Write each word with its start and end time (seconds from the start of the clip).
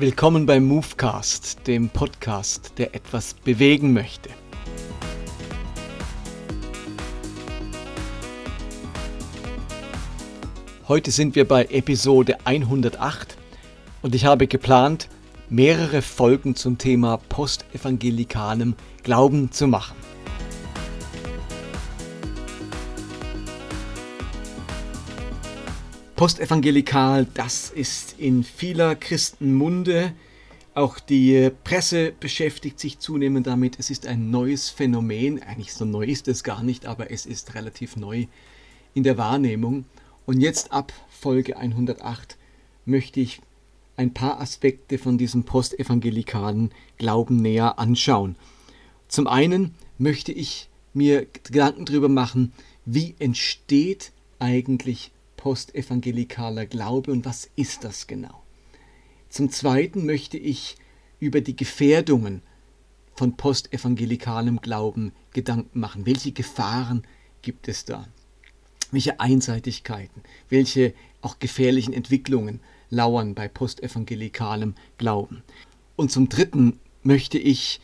Willkommen 0.00 0.46
beim 0.46 0.64
Movecast, 0.64 1.66
dem 1.66 1.88
Podcast, 1.88 2.74
der 2.78 2.94
etwas 2.94 3.34
bewegen 3.34 3.92
möchte. 3.92 4.30
Heute 10.86 11.10
sind 11.10 11.34
wir 11.34 11.48
bei 11.48 11.64
Episode 11.64 12.36
108 12.44 13.36
und 14.02 14.14
ich 14.14 14.24
habe 14.24 14.46
geplant, 14.46 15.08
mehrere 15.48 16.00
Folgen 16.00 16.54
zum 16.54 16.78
Thema 16.78 17.16
postevangelikalen 17.16 18.76
Glauben 19.02 19.50
zu 19.50 19.66
machen. 19.66 19.96
Postevangelikal, 26.18 27.28
das 27.34 27.70
ist 27.70 28.16
in 28.18 28.42
vieler 28.42 28.96
Christenmunde. 28.96 30.14
Auch 30.74 30.98
die 30.98 31.48
Presse 31.62 32.10
beschäftigt 32.10 32.80
sich 32.80 32.98
zunehmend 32.98 33.46
damit. 33.46 33.78
Es 33.78 33.88
ist 33.88 34.04
ein 34.04 34.32
neues 34.32 34.68
Phänomen. 34.68 35.40
Eigentlich 35.40 35.72
so 35.72 35.84
neu 35.84 36.04
ist 36.04 36.26
es 36.26 36.42
gar 36.42 36.64
nicht, 36.64 36.86
aber 36.86 37.12
es 37.12 37.24
ist 37.24 37.54
relativ 37.54 37.94
neu 37.94 38.26
in 38.94 39.04
der 39.04 39.16
Wahrnehmung. 39.16 39.84
Und 40.26 40.40
jetzt 40.40 40.72
ab 40.72 40.92
Folge 41.08 41.56
108 41.56 42.36
möchte 42.84 43.20
ich 43.20 43.40
ein 43.96 44.12
paar 44.12 44.40
Aspekte 44.40 44.98
von 44.98 45.18
diesem 45.18 45.44
postevangelikalen 45.44 46.72
Glauben 46.96 47.36
näher 47.36 47.78
anschauen. 47.78 48.34
Zum 49.06 49.28
einen 49.28 49.76
möchte 49.98 50.32
ich 50.32 50.68
mir 50.94 51.28
Gedanken 51.44 51.84
darüber 51.84 52.08
machen, 52.08 52.52
wie 52.86 53.14
entsteht 53.20 54.10
eigentlich 54.40 55.12
postevangelikaler 55.38 56.66
Glaube 56.66 57.10
und 57.12 57.24
was 57.24 57.48
ist 57.56 57.84
das 57.84 58.06
genau? 58.06 58.42
Zum 59.30 59.50
Zweiten 59.50 60.04
möchte 60.04 60.36
ich 60.36 60.76
über 61.20 61.40
die 61.40 61.56
Gefährdungen 61.56 62.42
von 63.14 63.36
postevangelikalem 63.36 64.60
Glauben 64.60 65.12
Gedanken 65.32 65.80
machen. 65.80 66.04
Welche 66.04 66.32
Gefahren 66.32 67.02
gibt 67.40 67.68
es 67.68 67.86
da? 67.86 68.06
Welche 68.90 69.20
Einseitigkeiten, 69.20 70.22
welche 70.50 70.92
auch 71.20 71.38
gefährlichen 71.38 71.94
Entwicklungen 71.94 72.60
lauern 72.90 73.34
bei 73.34 73.48
postevangelikalem 73.48 74.74
Glauben? 74.98 75.42
Und 75.96 76.10
zum 76.10 76.28
Dritten 76.28 76.78
möchte 77.02 77.38
ich 77.38 77.80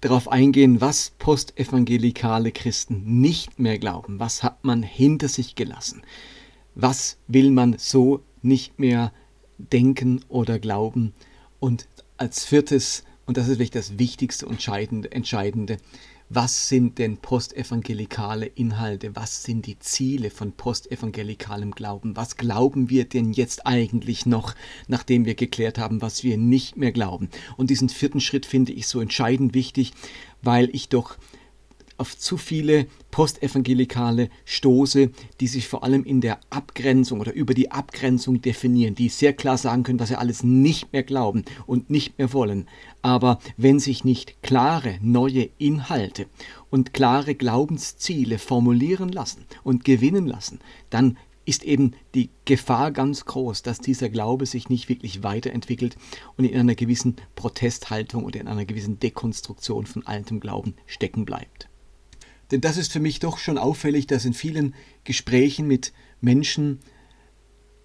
darauf 0.00 0.28
eingehen, 0.28 0.80
was 0.80 1.12
postevangelikale 1.18 2.52
Christen 2.52 3.20
nicht 3.20 3.58
mehr 3.58 3.78
glauben. 3.78 4.18
Was 4.18 4.42
hat 4.42 4.64
man 4.64 4.82
hinter 4.82 5.28
sich 5.28 5.54
gelassen? 5.54 6.02
Was 6.80 7.18
will 7.26 7.50
man 7.50 7.76
so 7.78 8.22
nicht 8.42 8.78
mehr 8.78 9.12
denken 9.58 10.20
oder 10.28 10.58
glauben. 10.58 11.12
Und 11.58 11.88
als 12.16 12.44
viertes, 12.44 13.04
und 13.26 13.36
das 13.36 13.48
ist 13.48 13.58
wirklich 13.58 13.70
das 13.70 13.98
Wichtigste 13.98 14.46
und 14.46 14.66
Entscheidende, 14.66 15.78
was 16.32 16.68
sind 16.68 16.98
denn 16.98 17.16
postevangelikale 17.16 18.46
Inhalte? 18.46 19.16
Was 19.16 19.42
sind 19.42 19.66
die 19.66 19.80
Ziele 19.80 20.30
von 20.30 20.52
postevangelikalem 20.52 21.72
Glauben? 21.72 22.16
Was 22.16 22.36
glauben 22.36 22.88
wir 22.88 23.04
denn 23.04 23.32
jetzt 23.32 23.66
eigentlich 23.66 24.26
noch, 24.26 24.54
nachdem 24.86 25.24
wir 25.24 25.34
geklärt 25.34 25.76
haben, 25.76 26.02
was 26.02 26.22
wir 26.22 26.38
nicht 26.38 26.76
mehr 26.76 26.92
glauben? 26.92 27.30
Und 27.56 27.68
diesen 27.68 27.88
vierten 27.88 28.20
Schritt 28.20 28.46
finde 28.46 28.72
ich 28.72 28.86
so 28.86 29.00
entscheidend 29.00 29.54
wichtig, 29.54 29.92
weil 30.40 30.70
ich 30.72 30.88
doch 30.88 31.18
auf 32.00 32.18
zu 32.18 32.38
viele 32.38 32.86
Postevangelikale 33.10 34.30
stoße, 34.46 35.10
die 35.40 35.46
sich 35.46 35.68
vor 35.68 35.84
allem 35.84 36.02
in 36.04 36.22
der 36.22 36.40
Abgrenzung 36.48 37.20
oder 37.20 37.34
über 37.34 37.52
die 37.52 37.70
Abgrenzung 37.70 38.40
definieren, 38.40 38.94
die 38.94 39.10
sehr 39.10 39.34
klar 39.34 39.58
sagen 39.58 39.82
können, 39.82 40.00
was 40.00 40.08
sie 40.08 40.18
alles 40.18 40.42
nicht 40.42 40.92
mehr 40.92 41.02
glauben 41.02 41.44
und 41.66 41.90
nicht 41.90 42.18
mehr 42.18 42.32
wollen. 42.32 42.66
Aber 43.02 43.38
wenn 43.56 43.78
sich 43.78 44.04
nicht 44.04 44.42
klare 44.42 44.98
neue 45.02 45.50
Inhalte 45.58 46.26
und 46.70 46.94
klare 46.94 47.34
Glaubensziele 47.34 48.38
formulieren 48.38 49.10
lassen 49.10 49.44
und 49.62 49.84
gewinnen 49.84 50.26
lassen, 50.26 50.60
dann 50.88 51.18
ist 51.44 51.64
eben 51.64 51.92
die 52.14 52.30
Gefahr 52.44 52.92
ganz 52.92 53.24
groß, 53.24 53.62
dass 53.62 53.80
dieser 53.80 54.08
Glaube 54.08 54.46
sich 54.46 54.68
nicht 54.68 54.88
wirklich 54.88 55.22
weiterentwickelt 55.22 55.96
und 56.36 56.44
in 56.44 56.58
einer 56.58 56.74
gewissen 56.74 57.16
Protesthaltung 57.34 58.24
oder 58.24 58.40
in 58.40 58.48
einer 58.48 58.64
gewissen 58.64 59.00
Dekonstruktion 59.00 59.86
von 59.86 60.06
altem 60.06 60.38
Glauben 60.38 60.74
stecken 60.86 61.24
bleibt. 61.24 61.69
Denn 62.50 62.60
das 62.60 62.76
ist 62.76 62.92
für 62.92 63.00
mich 63.00 63.20
doch 63.20 63.38
schon 63.38 63.58
auffällig, 63.58 64.06
dass 64.06 64.24
in 64.24 64.34
vielen 64.34 64.74
Gesprächen 65.04 65.66
mit 65.66 65.92
Menschen, 66.20 66.80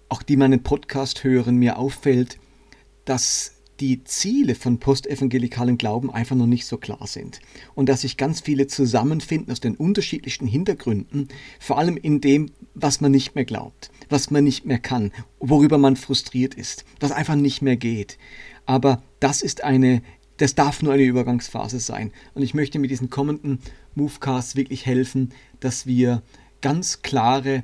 auch 0.08 0.22
die 0.22 0.36
meinen 0.36 0.62
Podcast 0.62 1.24
hören, 1.24 1.56
mir 1.56 1.78
auffällt, 1.78 2.38
dass 3.04 3.52
die 3.80 4.04
Ziele 4.04 4.54
von 4.54 4.78
postevangelikalem 4.78 5.76
Glauben 5.78 6.10
einfach 6.10 6.36
noch 6.36 6.46
nicht 6.46 6.66
so 6.66 6.78
klar 6.78 7.06
sind. 7.06 7.40
Und 7.74 7.88
dass 7.88 8.02
sich 8.02 8.16
ganz 8.16 8.40
viele 8.40 8.66
zusammenfinden 8.66 9.52
aus 9.52 9.60
den 9.60 9.76
unterschiedlichsten 9.76 10.46
Hintergründen, 10.46 11.28
vor 11.60 11.78
allem 11.78 11.96
in 11.96 12.20
dem, 12.20 12.50
was 12.74 13.00
man 13.00 13.12
nicht 13.12 13.34
mehr 13.34 13.44
glaubt, 13.44 13.90
was 14.08 14.30
man 14.30 14.44
nicht 14.44 14.64
mehr 14.64 14.78
kann, 14.78 15.12
worüber 15.40 15.78
man 15.78 15.96
frustriert 15.96 16.54
ist, 16.54 16.84
was 17.00 17.12
einfach 17.12 17.36
nicht 17.36 17.62
mehr 17.62 17.76
geht. 17.76 18.18
Aber 18.64 19.02
das 19.20 19.42
ist 19.42 19.62
eine, 19.62 20.02
das 20.38 20.54
darf 20.54 20.82
nur 20.82 20.92
eine 20.92 21.04
Übergangsphase 21.04 21.80
sein. 21.80 22.12
Und 22.34 22.42
ich 22.42 22.54
möchte 22.54 22.78
mit 22.78 22.90
diesen 22.90 23.10
kommenden 23.10 23.60
Movecast 23.94 24.56
wirklich 24.56 24.86
helfen, 24.86 25.32
dass 25.60 25.86
wir 25.86 26.22
ganz 26.60 27.02
klare 27.02 27.62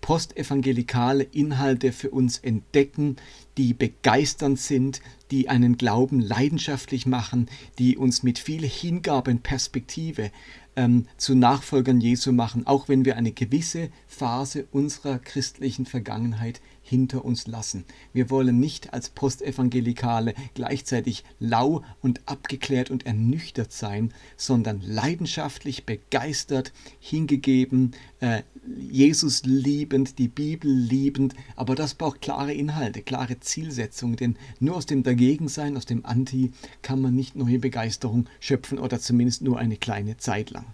postevangelikale 0.00 1.24
Inhalte 1.24 1.92
für 1.92 2.10
uns 2.10 2.38
entdecken, 2.38 3.16
die 3.58 3.74
begeisternd 3.74 4.58
sind, 4.58 5.00
die 5.30 5.48
einen 5.48 5.76
Glauben 5.76 6.20
leidenschaftlich 6.20 7.06
machen, 7.06 7.48
die 7.78 7.96
uns 7.96 8.22
mit 8.22 8.38
viel 8.38 8.66
Hingabe 8.66 9.30
und 9.30 9.42
Perspektive 9.42 10.30
ähm, 10.76 11.06
zu 11.16 11.34
Nachfolgern 11.34 12.00
Jesu 12.00 12.32
machen, 12.32 12.66
auch 12.66 12.88
wenn 12.88 13.04
wir 13.04 13.16
eine 13.16 13.32
gewisse 13.32 13.90
Phase 14.06 14.66
unserer 14.72 15.18
christlichen 15.18 15.86
Vergangenheit 15.86 16.60
hinter 16.90 17.24
uns 17.24 17.46
lassen. 17.46 17.84
Wir 18.12 18.30
wollen 18.30 18.58
nicht 18.58 18.92
als 18.92 19.10
Postevangelikale 19.10 20.34
gleichzeitig 20.54 21.22
lau 21.38 21.84
und 22.02 22.20
abgeklärt 22.26 22.90
und 22.90 23.06
ernüchtert 23.06 23.72
sein, 23.72 24.12
sondern 24.36 24.80
leidenschaftlich 24.80 25.86
begeistert, 25.86 26.72
hingegeben, 26.98 27.92
äh, 28.18 28.42
Jesus 28.90 29.44
liebend, 29.44 30.18
die 30.18 30.26
Bibel 30.26 30.68
liebend, 30.70 31.34
aber 31.54 31.76
das 31.76 31.94
braucht 31.94 32.22
klare 32.22 32.52
Inhalte, 32.52 33.02
klare 33.02 33.38
Zielsetzungen, 33.38 34.16
denn 34.16 34.36
nur 34.58 34.76
aus 34.76 34.86
dem 34.86 35.04
Dagegensein, 35.04 35.76
aus 35.76 35.86
dem 35.86 36.04
Anti 36.04 36.50
kann 36.82 37.00
man 37.00 37.14
nicht 37.14 37.36
neue 37.36 37.60
Begeisterung 37.60 38.26
schöpfen 38.40 38.80
oder 38.80 38.98
zumindest 38.98 39.42
nur 39.42 39.60
eine 39.60 39.76
kleine 39.76 40.16
Zeit 40.16 40.50
lang. 40.50 40.66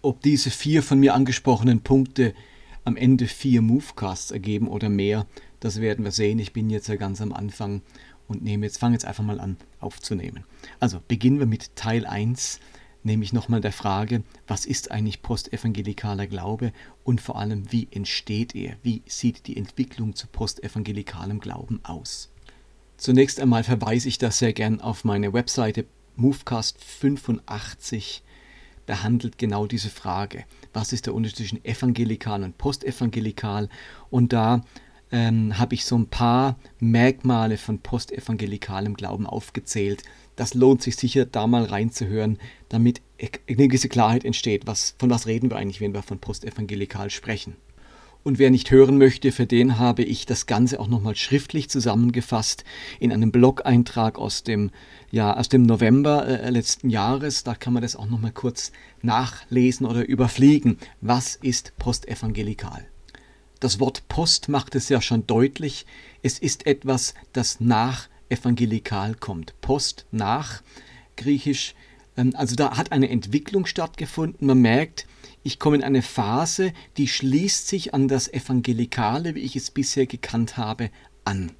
Ob 0.00 0.22
diese 0.22 0.50
vier 0.50 0.82
von 0.82 0.98
mir 0.98 1.12
angesprochenen 1.12 1.82
Punkte 1.82 2.32
am 2.84 2.96
Ende 2.96 3.26
vier 3.26 3.62
Movecasts 3.62 4.30
ergeben 4.30 4.68
oder 4.68 4.88
mehr. 4.88 5.26
Das 5.60 5.80
werden 5.80 6.04
wir 6.04 6.12
sehen. 6.12 6.38
Ich 6.38 6.52
bin 6.52 6.70
jetzt 6.70 6.88
ja 6.88 6.96
ganz 6.96 7.20
am 7.20 7.32
Anfang 7.32 7.82
und 8.28 8.42
nehme 8.42 8.66
jetzt, 8.66 8.78
fange 8.78 8.94
jetzt 8.94 9.04
einfach 9.04 9.24
mal 9.24 9.40
an 9.40 9.56
aufzunehmen. 9.80 10.44
Also 10.78 11.00
beginnen 11.06 11.38
wir 11.38 11.46
mit 11.46 11.74
Teil 11.76 12.06
1, 12.06 12.60
nämlich 13.02 13.32
nochmal 13.32 13.60
der 13.60 13.72
Frage, 13.72 14.22
was 14.46 14.66
ist 14.66 14.90
eigentlich 14.90 15.22
postevangelikaler 15.22 16.26
Glaube 16.26 16.72
und 17.04 17.20
vor 17.20 17.38
allem, 17.38 17.72
wie 17.72 17.88
entsteht 17.90 18.54
er? 18.54 18.76
Wie 18.82 19.02
sieht 19.06 19.46
die 19.46 19.56
Entwicklung 19.56 20.14
zu 20.14 20.26
postevangelikalem 20.28 21.40
Glauben 21.40 21.80
aus? 21.82 22.30
Zunächst 22.96 23.40
einmal 23.40 23.64
verweise 23.64 24.08
ich 24.08 24.18
da 24.18 24.30
sehr 24.30 24.52
gern 24.52 24.80
auf 24.80 25.04
meine 25.04 25.32
Webseite 25.32 25.86
Movecast 26.16 26.82
85 26.84 28.22
behandelt 28.90 29.38
genau 29.38 29.66
diese 29.66 29.88
Frage. 29.88 30.44
Was 30.72 30.92
ist 30.92 31.06
der 31.06 31.14
Unterschied 31.14 31.36
zwischen 31.36 31.64
evangelikal 31.64 32.42
und 32.42 32.58
postevangelikal? 32.58 33.68
Und 34.10 34.32
da 34.32 34.64
ähm, 35.12 35.56
habe 35.60 35.74
ich 35.74 35.84
so 35.84 35.96
ein 35.96 36.08
paar 36.08 36.58
Merkmale 36.80 37.56
von 37.56 37.78
postevangelikalem 37.78 38.94
Glauben 38.94 39.28
aufgezählt. 39.28 40.02
Das 40.34 40.54
lohnt 40.54 40.82
sich 40.82 40.96
sicher, 40.96 41.24
da 41.24 41.46
mal 41.46 41.66
reinzuhören, 41.66 42.40
damit 42.68 43.00
eine 43.48 43.68
gewisse 43.68 43.88
Klarheit 43.88 44.24
entsteht. 44.24 44.66
Was, 44.66 44.96
von 44.98 45.08
was 45.08 45.28
reden 45.28 45.50
wir 45.50 45.56
eigentlich, 45.56 45.80
wenn 45.80 45.94
wir 45.94 46.02
von 46.02 46.18
postevangelikal 46.18 47.10
sprechen? 47.10 47.54
Und 48.22 48.38
wer 48.38 48.50
nicht 48.50 48.70
hören 48.70 48.98
möchte, 48.98 49.32
für 49.32 49.46
den 49.46 49.78
habe 49.78 50.02
ich 50.02 50.26
das 50.26 50.44
Ganze 50.46 50.78
auch 50.78 50.88
nochmal 50.88 51.16
schriftlich 51.16 51.70
zusammengefasst 51.70 52.64
in 52.98 53.12
einem 53.12 53.32
Blog-Eintrag 53.32 54.18
aus 54.18 54.42
dem, 54.42 54.70
ja, 55.10 55.34
aus 55.34 55.48
dem 55.48 55.62
November 55.62 56.26
äh, 56.26 56.50
letzten 56.50 56.90
Jahres. 56.90 57.44
Da 57.44 57.54
kann 57.54 57.72
man 57.72 57.82
das 57.82 57.96
auch 57.96 58.06
nochmal 58.06 58.32
kurz 58.32 58.72
nachlesen 59.00 59.86
oder 59.86 60.06
überfliegen. 60.06 60.76
Was 61.00 61.36
ist 61.36 61.72
postevangelikal? 61.78 62.86
Das 63.58 63.80
Wort 63.80 64.06
Post 64.08 64.50
macht 64.50 64.74
es 64.74 64.90
ja 64.90 65.00
schon 65.00 65.26
deutlich. 65.26 65.86
Es 66.22 66.38
ist 66.38 66.66
etwas, 66.66 67.14
das 67.32 67.58
nach 67.60 68.08
evangelikal 68.28 69.14
kommt. 69.14 69.54
Post 69.62 70.06
nach, 70.10 70.62
griechisch. 71.16 71.74
Ähm, 72.20 72.34
also 72.36 72.54
da 72.54 72.76
hat 72.76 72.92
eine 72.92 73.08
Entwicklung 73.08 73.66
stattgefunden. 73.66 74.46
Man 74.46 74.58
merkt, 74.58 75.06
ich 75.42 75.58
komme 75.58 75.76
in 75.76 75.82
eine 75.82 76.02
Phase, 76.02 76.72
die 76.96 77.08
schließt 77.08 77.66
sich 77.66 77.94
an 77.94 78.08
das 78.08 78.32
Evangelikale, 78.32 79.34
wie 79.34 79.40
ich 79.40 79.56
es 79.56 79.70
bisher 79.70 80.06
gekannt 80.06 80.56
habe, 80.56 80.90
an. 81.24 81.52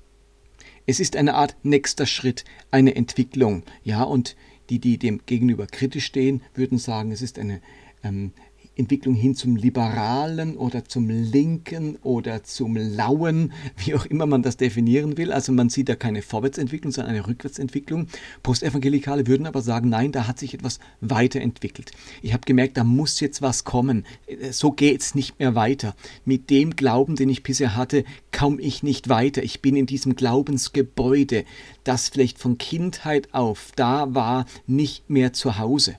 Es 0.86 1.00
ist 1.00 1.16
eine 1.16 1.34
Art 1.34 1.56
nächster 1.62 2.06
Schritt, 2.06 2.44
eine 2.70 2.94
Entwicklung. 2.94 3.62
Ja, 3.82 4.02
und 4.02 4.36
die, 4.68 4.78
die 4.78 4.98
dem 4.98 5.22
gegenüber 5.26 5.66
kritisch 5.66 6.04
stehen, 6.04 6.42
würden 6.54 6.78
sagen, 6.78 7.10
es 7.12 7.22
ist 7.22 7.38
eine 7.38 7.60
ähm, 8.02 8.32
Entwicklung 8.80 9.14
hin 9.14 9.34
zum 9.36 9.54
Liberalen 9.54 10.56
oder 10.56 10.84
zum 10.84 11.08
Linken 11.08 11.96
oder 12.02 12.42
zum 12.42 12.76
Lauen, 12.76 13.52
wie 13.76 13.94
auch 13.94 14.06
immer 14.06 14.26
man 14.26 14.42
das 14.42 14.56
definieren 14.56 15.16
will. 15.16 15.32
Also 15.32 15.52
man 15.52 15.68
sieht 15.68 15.88
da 15.88 15.94
keine 15.94 16.22
Vorwärtsentwicklung, 16.22 16.90
sondern 16.90 17.14
eine 17.14 17.26
Rückwärtsentwicklung. 17.26 18.08
Postevangelikale 18.42 19.26
würden 19.26 19.46
aber 19.46 19.62
sagen, 19.62 19.88
nein, 19.90 20.12
da 20.12 20.26
hat 20.26 20.38
sich 20.38 20.54
etwas 20.54 20.80
weiterentwickelt. 21.00 21.92
Ich 22.22 22.32
habe 22.32 22.44
gemerkt, 22.46 22.76
da 22.76 22.84
muss 22.84 23.20
jetzt 23.20 23.42
was 23.42 23.64
kommen. 23.64 24.04
So 24.50 24.72
geht 24.72 25.02
es 25.02 25.14
nicht 25.14 25.38
mehr 25.38 25.54
weiter. 25.54 25.94
Mit 26.24 26.50
dem 26.50 26.74
Glauben, 26.74 27.16
den 27.16 27.28
ich 27.28 27.42
bisher 27.42 27.76
hatte, 27.76 28.04
komme 28.36 28.60
ich 28.60 28.82
nicht 28.82 29.08
weiter. 29.08 29.42
Ich 29.42 29.60
bin 29.60 29.76
in 29.76 29.86
diesem 29.86 30.16
Glaubensgebäude, 30.16 31.44
das 31.84 32.08
vielleicht 32.08 32.38
von 32.38 32.58
Kindheit 32.58 33.34
auf 33.34 33.72
da 33.76 34.14
war, 34.14 34.46
nicht 34.66 35.10
mehr 35.10 35.32
zu 35.32 35.58
Hause. 35.58 35.96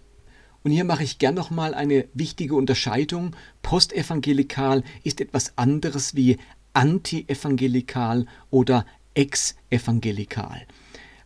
Und 0.64 0.72
hier 0.72 0.84
mache 0.84 1.04
ich 1.04 1.18
gern 1.18 1.36
nochmal 1.36 1.74
eine 1.74 2.08
wichtige 2.14 2.56
Unterscheidung. 2.56 3.36
Postevangelikal 3.64 4.84
ist 5.04 5.22
etwas 5.22 5.58
anderes 5.58 6.16
wie 6.16 6.38
antievangelikal 6.74 8.28
oder 8.50 8.86
exevangelikal. 9.16 10.66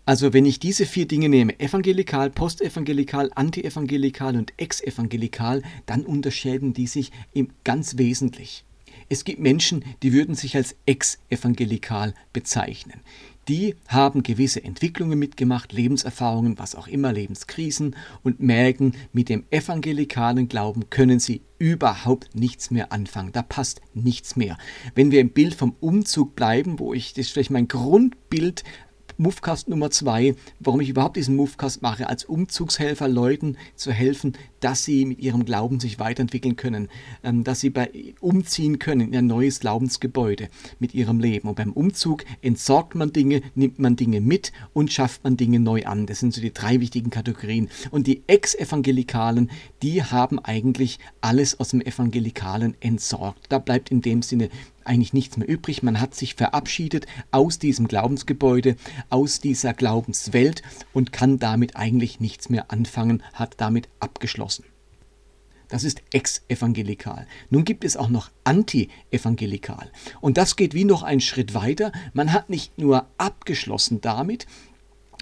Also 0.06 0.34
wenn 0.34 0.46
ich 0.46 0.60
diese 0.60 0.86
vier 0.86 1.08
Dinge 1.08 1.30
nehme, 1.30 1.60
evangelikal, 1.60 2.30
postevangelikal, 2.30 3.32
antievangelikal 3.34 4.38
und 4.38 4.54
exevangelikal, 4.58 5.64
dann 5.86 6.06
unterscheiden 6.06 6.74
die 6.74 6.88
sich 6.88 7.12
ganz 7.64 7.98
wesentlich. 7.98 8.64
Es 9.10 9.24
gibt 9.24 9.40
Menschen, 9.40 9.84
die 10.04 10.14
würden 10.14 10.36
sich 10.36 10.56
als 10.56 10.76
exevangelikal 10.86 12.14
bezeichnen 12.34 13.02
die 13.48 13.76
haben 13.88 14.24
gewisse 14.24 14.64
Entwicklungen 14.64 15.20
mitgemacht, 15.20 15.72
Lebenserfahrungen, 15.72 16.58
was 16.58 16.76
auch 16.76 16.88
immer, 16.88 17.14
Lebenskrisen 17.14 17.96
und 18.24 18.40
merken, 18.40 18.94
mit 19.14 19.30
dem 19.30 19.44
evangelikalen 19.52 20.48
Glauben 20.48 20.90
können 20.90 21.20
sie 21.20 21.42
überhaupt 21.58 22.36
nichts 22.36 22.72
mehr 22.72 22.92
anfangen. 22.92 23.32
Da 23.32 23.42
passt 23.42 23.82
nichts 23.94 24.36
mehr. 24.36 24.58
Wenn 24.94 25.12
wir 25.12 25.22
im 25.22 25.30
Bild 25.30 25.54
vom 25.54 25.76
Umzug 25.80 26.36
bleiben, 26.36 26.80
wo 26.80 26.94
ich, 26.94 27.14
das 27.14 27.30
vielleicht 27.30 27.52
mein 27.52 27.68
Grundbild 27.68 28.64
Movecast 29.18 29.70
Nummer 29.70 29.92
zwei, 29.92 30.36
warum 30.60 30.82
ich 30.82 30.90
überhaupt 30.90 31.16
diesen 31.16 31.36
Movecast 31.36 31.82
mache, 31.82 32.10
als 32.10 32.26
Umzugshelfer 32.26 33.08
Leuten 33.08 33.58
zu 33.76 33.92
helfen, 33.92 34.34
dass 34.60 34.84
sie 34.84 35.06
mit 35.06 35.20
ihrem 35.20 35.46
Glauben 35.46 35.80
sich 35.80 36.00
weiterentwickeln 36.00 36.56
können, 36.56 36.90
ähm, 37.24 37.44
dass 37.44 37.60
sie 37.60 37.70
bei, 37.70 38.16
umziehen 38.20 38.80
können 38.80 39.10
in 39.10 39.16
ein 39.16 39.28
neues 39.28 39.60
Glaubensgebäude 39.60 40.50
mit 40.80 40.94
ihrem 40.94 41.20
Leben. 41.20 41.48
Und 41.48 41.56
beim 41.56 41.72
Umzug 41.72 42.26
entsorgt 42.42 42.96
man 42.96 43.14
Dinge, 43.14 43.42
nimmt 43.54 43.80
man 43.80 43.96
Dinge 43.96 44.22
mit 44.22 44.52
und 44.74 44.92
schafft 44.92 45.24
man 45.24 45.38
Dinge 45.38 45.60
neu 45.60 45.86
an. 45.86 46.08
Das 46.08 46.20
sind 46.20 46.34
so 46.34 46.42
die 46.42 46.54
drei 46.54 46.82
wichtigen 46.82 47.10
Kategorien. 47.10 47.70
Und 47.92 48.08
die 48.08 48.24
Ex-Evangelikalen, 48.28 49.52
die 49.82 50.04
haben 50.04 50.40
eigentlich 50.40 51.00
alles 51.22 51.60
aus 51.60 51.70
dem 51.70 51.82
Evangelikalen 51.82 52.76
entsorgt. 52.80 53.46
Da 53.50 53.60
bleibt 53.60 53.92
in 53.92 54.02
dem 54.02 54.22
Sinne 54.22 54.50
eigentlich 54.86 55.14
nichts 55.14 55.38
mehr 55.38 55.48
übrig. 55.48 55.84
Man 55.84 56.00
hat 56.00 56.16
sich 56.16 56.36
verabschiedet 56.36 57.06
aus 57.32 57.60
diesem 57.60 57.88
Glaubensgebäude, 57.88 58.76
aus 59.10 59.40
dieser 59.40 59.74
Glaubenswelt 59.74 60.62
und 60.94 61.12
kann 61.12 61.40
damit 61.40 61.76
eigentlich 61.76 62.20
nichts 62.20 62.50
mehr 62.50 62.72
anfangen, 62.72 63.24
hat 63.34 63.56
damit 63.58 63.90
abgeschlossen. 64.00 64.66
Das 65.68 65.84
ist 65.84 66.04
ex-evangelikal. 66.12 67.26
Nun 67.50 67.66
gibt 67.66 67.84
es 67.86 67.98
auch 67.98 68.10
noch 68.10 68.30
anti-evangelikal. 68.44 69.92
Und 70.22 70.38
das 70.38 70.56
geht 70.56 70.76
wie 70.76 70.86
noch 70.86 71.02
einen 71.02 71.22
Schritt 71.22 71.56
weiter. 71.56 71.92
Man 72.14 72.34
hat 72.34 72.50
nicht 72.50 72.78
nur 72.78 73.08
abgeschlossen 73.18 74.00
damit, 74.00 74.46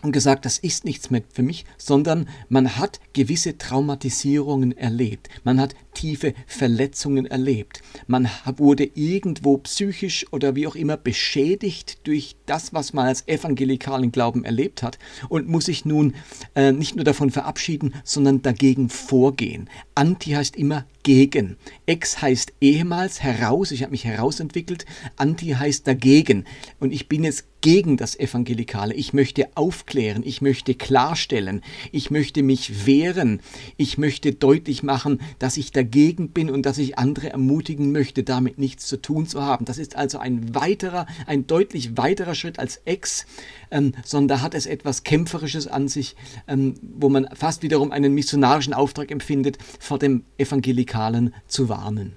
und 0.04 0.12
gesagt, 0.12 0.45
das 0.45 0.57
ist 0.60 0.86
nichts 0.86 1.10
mehr 1.10 1.24
für 1.31 1.42
mich, 1.42 1.65
sondern 1.77 2.27
man 2.50 2.77
hat 2.77 3.00
gewisse 3.13 3.57
Traumatisierungen 3.57 4.77
erlebt. 4.77 5.30
Man 5.44 5.60
hat 5.60 5.75
tiefe 5.94 6.34
Verletzungen 6.48 7.25
erlebt. 7.25 7.81
Man 8.07 8.30
wurde 8.57 8.90
irgendwo 8.94 9.57
psychisch 9.57 10.25
oder 10.31 10.56
wie 10.56 10.68
auch 10.68 10.75
immer 10.75 10.98
beschädigt 10.98 12.00
durch 12.07 12.36
das, 12.45 12.74
was 12.74 12.94
man 12.94 13.07
als 13.07 13.28
evangelikalen 13.28 14.12
Glauben 14.12 14.44
erlebt 14.45 14.84
hat 14.84 15.00
und 15.30 15.48
muss 15.48 15.66
sich 15.66 15.86
nun 15.86 16.16
äh, 16.56 16.72
nicht 16.72 16.95
nur 16.95 17.06
davon 17.06 17.30
verabschieden, 17.30 17.94
sondern 18.04 18.42
dagegen 18.42 18.90
vorgehen. 18.90 19.69
Anti 19.95 20.31
heißt 20.31 20.56
immer 20.56 20.86
gegen. 21.04 21.57
Ex 21.86 22.22
heißt 22.22 22.54
ehemals 22.62 23.22
heraus, 23.22 23.72
ich 23.72 23.84
habe 23.84 23.92
mich 23.92 24.06
herausentwickelt. 24.06 24.86
Anti 25.18 25.50
heißt 25.50 25.86
dagegen. 25.86 26.46
Und 26.80 26.94
ich 26.94 27.07
bin 27.07 27.24
jetzt 27.24 27.46
gegen 27.63 27.96
das 27.96 28.19
Evangelikale. 28.19 28.94
Ich 28.94 29.13
möchte 29.13 29.48
aufklären, 29.56 30.22
ich 30.25 30.42
möchte 30.42 30.75
klarstellen, 30.75 31.62
ich 31.94 32.12
möchte 32.12 32.44
mich 32.44 32.86
wehren, 32.86 33.39
ich 33.78 33.98
möchte 33.98 34.34
deutlich 34.34 34.84
machen, 34.84 35.22
dass 35.39 35.56
ich 35.56 35.72
dagegen 35.83 36.30
bin 36.30 36.50
und 36.50 36.65
dass 36.65 36.77
ich 36.77 36.97
andere 36.97 37.30
ermutigen 37.31 37.91
möchte, 37.91 38.24
damit 38.24 38.57
nichts 38.57 38.88
zu 38.88 39.01
tun 39.01 39.27
zu 39.27 39.41
haben. 39.41 39.65
Das 39.65 39.77
ist 39.77 39.95
also 39.97 40.18
ein 40.18 40.56
weiterer, 40.56 41.06
ein 41.27 41.45
deutlich 41.45 41.97
weiterer 41.97 42.35
Schritt 42.35 42.57
als 42.57 42.77
Ex, 42.85 43.25
ähm, 43.69 43.94
sondern 44.06 44.38
da 44.38 44.41
hat 44.41 44.56
es 44.56 44.65
etwas 44.65 45.03
Kämpferisches 45.03 45.68
an 45.68 45.89
sich, 45.89 46.15
ähm, 46.47 46.75
wo 46.81 47.09
man 47.09 47.27
fast 47.35 47.63
wiederum 47.63 47.91
einen 47.91 48.13
missionarischen 48.13 48.74
Auftrag 48.74 49.12
empfindet, 49.12 49.57
vor 49.80 50.00
dem 50.00 50.24
Evangelikalen 50.38 51.33
zu 51.47 51.68
warnen. 51.68 52.15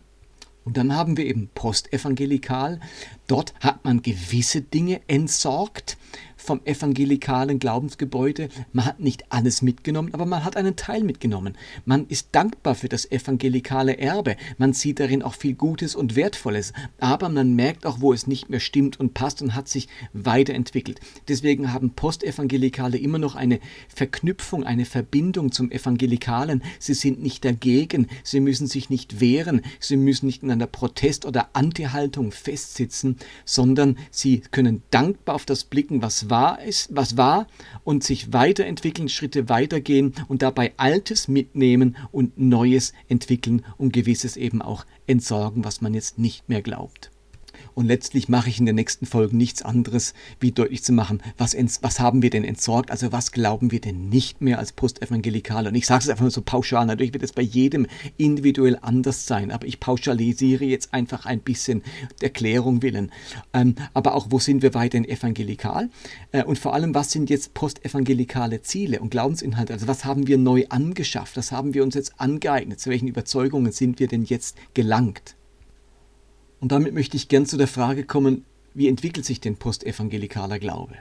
Und 0.64 0.76
dann 0.76 0.94
haben 0.94 1.16
wir 1.16 1.26
eben 1.26 1.48
postevangelikal. 1.54 2.80
Dort 3.26 3.54
hat 3.60 3.84
man 3.84 4.02
gewisse 4.02 4.62
Dinge 4.62 5.00
entsorgt, 5.06 5.96
vom 6.46 6.60
evangelikalen 6.64 7.58
Glaubensgebäude. 7.58 8.48
Man 8.72 8.84
hat 8.84 9.00
nicht 9.00 9.24
alles 9.30 9.62
mitgenommen, 9.62 10.14
aber 10.14 10.26
man 10.26 10.44
hat 10.44 10.56
einen 10.56 10.76
Teil 10.76 11.02
mitgenommen. 11.02 11.56
Man 11.84 12.06
ist 12.06 12.28
dankbar 12.32 12.76
für 12.76 12.88
das 12.88 13.10
evangelikale 13.10 13.98
Erbe. 13.98 14.36
Man 14.56 14.72
sieht 14.72 15.00
darin 15.00 15.22
auch 15.22 15.34
viel 15.34 15.54
Gutes 15.54 15.96
und 15.96 16.14
Wertvolles. 16.14 16.72
Aber 16.98 17.28
man 17.28 17.54
merkt 17.54 17.84
auch, 17.84 18.00
wo 18.00 18.12
es 18.12 18.28
nicht 18.28 18.48
mehr 18.48 18.60
stimmt 18.60 19.00
und 19.00 19.12
passt 19.12 19.42
und 19.42 19.54
hat 19.54 19.68
sich 19.68 19.88
weiterentwickelt. 20.12 21.00
Deswegen 21.26 21.72
haben 21.72 21.90
Postevangelikale 21.90 22.96
immer 22.96 23.18
noch 23.18 23.34
eine 23.34 23.58
Verknüpfung, 23.88 24.62
eine 24.62 24.84
Verbindung 24.84 25.50
zum 25.50 25.72
Evangelikalen. 25.72 26.62
Sie 26.78 26.94
sind 26.94 27.20
nicht 27.20 27.44
dagegen. 27.44 28.06
Sie 28.22 28.38
müssen 28.38 28.68
sich 28.68 28.88
nicht 28.88 29.20
wehren. 29.20 29.62
Sie 29.80 29.96
müssen 29.96 30.26
nicht 30.26 30.44
in 30.44 30.52
einer 30.52 30.68
Protest- 30.68 31.26
oder 31.26 31.48
Anti-Haltung 31.54 32.30
festsitzen, 32.30 33.16
sondern 33.44 33.98
sie 34.12 34.42
können 34.52 34.82
dankbar 34.90 35.34
auf 35.34 35.44
das 35.44 35.64
blicken, 35.64 36.02
was 36.02 36.30
war 36.30 36.35
war 36.36 36.62
ist, 36.62 36.88
was 36.94 37.16
war 37.16 37.46
und 37.82 38.04
sich 38.04 38.32
weiterentwickeln, 38.32 39.08
Schritte 39.08 39.48
weitergehen 39.48 40.14
und 40.28 40.42
dabei 40.42 40.72
Altes 40.76 41.28
mitnehmen 41.28 41.96
und 42.12 42.38
Neues 42.38 42.92
entwickeln 43.08 43.64
und 43.78 43.92
gewisses 43.92 44.36
eben 44.36 44.60
auch 44.60 44.84
entsorgen, 45.06 45.64
was 45.64 45.80
man 45.80 45.94
jetzt 45.94 46.18
nicht 46.18 46.48
mehr 46.48 46.60
glaubt. 46.60 47.10
Und 47.76 47.84
letztlich 47.84 48.30
mache 48.30 48.48
ich 48.48 48.58
in 48.58 48.64
den 48.64 48.74
nächsten 48.74 49.04
Folgen 49.04 49.36
nichts 49.36 49.60
anderes, 49.60 50.14
wie 50.40 50.50
deutlich 50.50 50.82
zu 50.82 50.94
machen, 50.94 51.22
was, 51.36 51.54
was 51.82 52.00
haben 52.00 52.22
wir 52.22 52.30
denn 52.30 52.42
entsorgt, 52.42 52.90
also 52.90 53.12
was 53.12 53.32
glauben 53.32 53.70
wir 53.70 53.82
denn 53.82 54.08
nicht 54.08 54.40
mehr 54.40 54.58
als 54.58 54.72
Postevangelikale. 54.72 55.68
Und 55.68 55.74
ich 55.74 55.84
sage 55.84 56.02
es 56.02 56.08
einfach 56.08 56.22
nur 56.22 56.30
so 56.30 56.40
pauschal, 56.40 56.86
natürlich 56.86 57.12
wird 57.12 57.22
es 57.22 57.34
bei 57.34 57.42
jedem 57.42 57.86
individuell 58.16 58.78
anders 58.80 59.26
sein, 59.26 59.50
aber 59.50 59.66
ich 59.66 59.78
pauschalisiere 59.78 60.64
jetzt 60.64 60.94
einfach 60.94 61.26
ein 61.26 61.40
bisschen 61.40 61.82
der 62.22 62.30
Klärung 62.30 62.80
willen. 62.80 63.12
Ähm, 63.52 63.74
aber 63.92 64.14
auch, 64.14 64.28
wo 64.30 64.38
sind 64.38 64.62
wir 64.62 64.72
weiterhin 64.72 65.06
evangelikal? 65.06 65.90
Äh, 66.32 66.44
und 66.44 66.58
vor 66.58 66.72
allem, 66.72 66.94
was 66.94 67.10
sind 67.10 67.28
jetzt 67.28 67.52
postevangelikale 67.52 68.62
Ziele 68.62 69.00
und 69.00 69.10
Glaubensinhalte? 69.10 69.74
Also 69.74 69.86
was 69.86 70.06
haben 70.06 70.26
wir 70.26 70.38
neu 70.38 70.64
angeschafft? 70.70 71.36
Was 71.36 71.52
haben 71.52 71.74
wir 71.74 71.82
uns 71.82 71.94
jetzt 71.94 72.18
angeeignet? 72.18 72.80
Zu 72.80 72.88
welchen 72.88 73.08
Überzeugungen 73.08 73.70
sind 73.70 73.98
wir 73.98 74.08
denn 74.08 74.24
jetzt 74.24 74.56
gelangt? 74.72 75.35
Und 76.60 76.72
damit 76.72 76.94
möchte 76.94 77.16
ich 77.16 77.28
gern 77.28 77.46
zu 77.46 77.56
der 77.56 77.68
Frage 77.68 78.04
kommen, 78.04 78.44
wie 78.74 78.88
entwickelt 78.88 79.24
sich 79.24 79.40
denn 79.40 79.56
postevangelikaler 79.56 80.58
Glaube? 80.58 80.94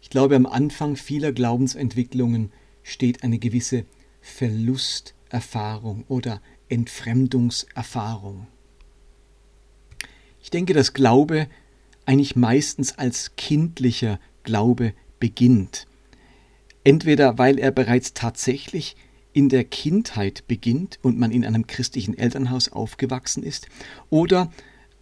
Ich 0.00 0.10
glaube, 0.10 0.36
am 0.36 0.46
Anfang 0.46 0.96
vieler 0.96 1.32
Glaubensentwicklungen 1.32 2.52
steht 2.82 3.22
eine 3.22 3.38
gewisse 3.38 3.84
Verlusterfahrung 4.20 6.04
oder 6.08 6.40
Entfremdungserfahrung. 6.68 8.46
Ich 10.42 10.50
denke, 10.50 10.74
dass 10.74 10.92
Glaube 10.92 11.48
eigentlich 12.06 12.36
meistens 12.36 12.98
als 12.98 13.36
kindlicher 13.36 14.20
Glaube 14.42 14.92
beginnt. 15.18 15.86
Entweder 16.84 17.38
weil 17.38 17.58
er 17.58 17.70
bereits 17.70 18.12
tatsächlich 18.12 18.96
in 19.34 19.50
der 19.50 19.64
Kindheit 19.64 20.44
beginnt 20.46 20.98
und 21.02 21.18
man 21.18 21.30
in 21.30 21.44
einem 21.44 21.66
christlichen 21.66 22.16
Elternhaus 22.16 22.70
aufgewachsen 22.70 23.42
ist, 23.42 23.68
oder 24.08 24.50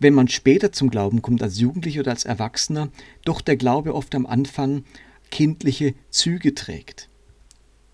wenn 0.00 0.14
man 0.14 0.26
später 0.26 0.72
zum 0.72 0.90
Glauben 0.90 1.22
kommt, 1.22 1.42
als 1.42 1.60
Jugendlicher 1.60 2.00
oder 2.00 2.10
als 2.10 2.24
Erwachsener, 2.24 2.88
doch 3.24 3.40
der 3.40 3.56
Glaube 3.56 3.94
oft 3.94 4.14
am 4.16 4.26
Anfang 4.26 4.82
kindliche 5.30 5.94
Züge 6.10 6.54
trägt. 6.54 7.08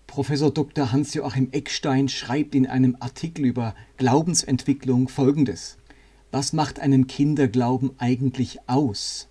Professor 0.07 0.51
Dr. 0.51 0.91
Hans-Joachim 0.91 1.49
Eckstein 1.51 2.09
schreibt 2.09 2.55
in 2.55 2.65
einem 2.65 2.97
Artikel 2.99 3.45
über 3.45 3.75
Glaubensentwicklung 3.97 5.07
folgendes. 5.07 5.77
Was 6.31 6.51
macht 6.51 6.79
einen 6.79 7.05
Kinderglauben 7.05 7.91
eigentlich 7.99 8.57
aus? 8.67 9.28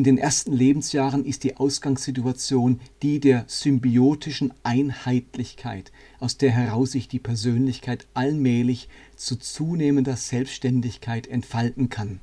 In 0.00 0.04
den 0.04 0.16
ersten 0.16 0.54
Lebensjahren 0.54 1.26
ist 1.26 1.44
die 1.44 1.58
Ausgangssituation 1.58 2.80
die 3.02 3.20
der 3.20 3.44
symbiotischen 3.48 4.50
Einheitlichkeit, 4.62 5.92
aus 6.20 6.38
der 6.38 6.52
heraus 6.52 6.92
sich 6.92 7.06
die 7.06 7.18
Persönlichkeit 7.18 8.06
allmählich 8.14 8.88
zu 9.16 9.36
zunehmender 9.36 10.16
Selbstständigkeit 10.16 11.26
entfalten 11.26 11.90
kann. 11.90 12.20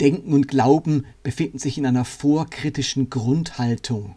Denken 0.00 0.32
und 0.32 0.48
Glauben 0.48 1.06
befinden 1.22 1.60
sich 1.60 1.78
in 1.78 1.86
einer 1.86 2.04
vorkritischen 2.04 3.08
Grundhaltung. 3.08 4.16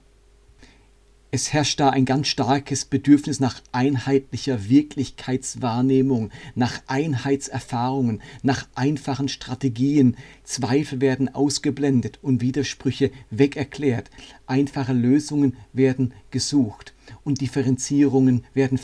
Es 1.35 1.51
herrscht 1.51 1.79
da 1.79 1.89
ein 1.89 2.05
ganz 2.05 2.27
starkes 2.27 2.85
Bedürfnis 2.85 3.39
nach 3.39 3.59
einheitlicher 3.71 4.69
Wirklichkeitswahrnehmung, 4.69 6.29
nach 6.53 6.83
Einheitserfahrungen, 6.85 8.21
nach 8.43 8.67
einfachen 8.75 9.27
Strategien. 9.27 10.15
Zweifel 10.43 11.01
werden 11.01 11.33
ausgeblendet 11.33 12.19
und 12.21 12.41
Widersprüche 12.41 13.09
wegerklärt. 13.31 14.11
Einfache 14.45 14.93
Lösungen 14.93 15.57
werden 15.73 16.13
gesucht 16.29 16.93
und 17.23 17.41
Differenzierungen 17.41 18.43
werden, 18.53 18.79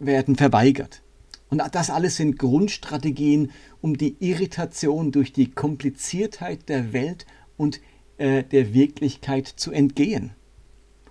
werden 0.00 0.34
verweigert. 0.34 1.02
Und 1.50 1.62
das 1.70 1.88
alles 1.88 2.16
sind 2.16 2.36
Grundstrategien, 2.36 3.52
um 3.80 3.96
die 3.96 4.16
Irritation 4.18 5.12
durch 5.12 5.32
die 5.32 5.52
Kompliziertheit 5.52 6.68
der 6.68 6.92
Welt 6.92 7.26
und 7.56 7.80
äh, 8.18 8.42
der 8.42 8.74
Wirklichkeit 8.74 9.46
zu 9.46 9.70
entgehen. 9.70 10.32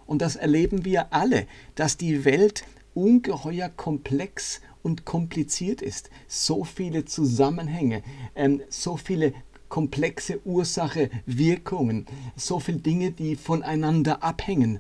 Und 0.10 0.24
das 0.24 0.36
erleben 0.36 0.86
wir 0.86 1.14
alle, 1.14 1.46
dass 1.76 1.96
die 1.96 2.26
Welt 2.26 2.64
ungeheuer 2.96 3.70
komplex 3.70 4.60
und 4.82 5.06
kompliziert 5.06 5.84
ist. 5.84 6.10
So 6.28 6.64
viele 6.64 7.06
Zusammenhänge, 7.06 8.02
ähm, 8.34 8.64
so 8.70 8.98
viele 8.98 9.36
komplexe 9.68 10.44
Ursache, 10.48 11.12
Wirkungen, 11.28 12.08
so 12.36 12.60
viele 12.60 12.80
Dinge, 12.80 13.12
die 13.12 13.36
voneinander 13.36 14.24
abhängen. 14.24 14.80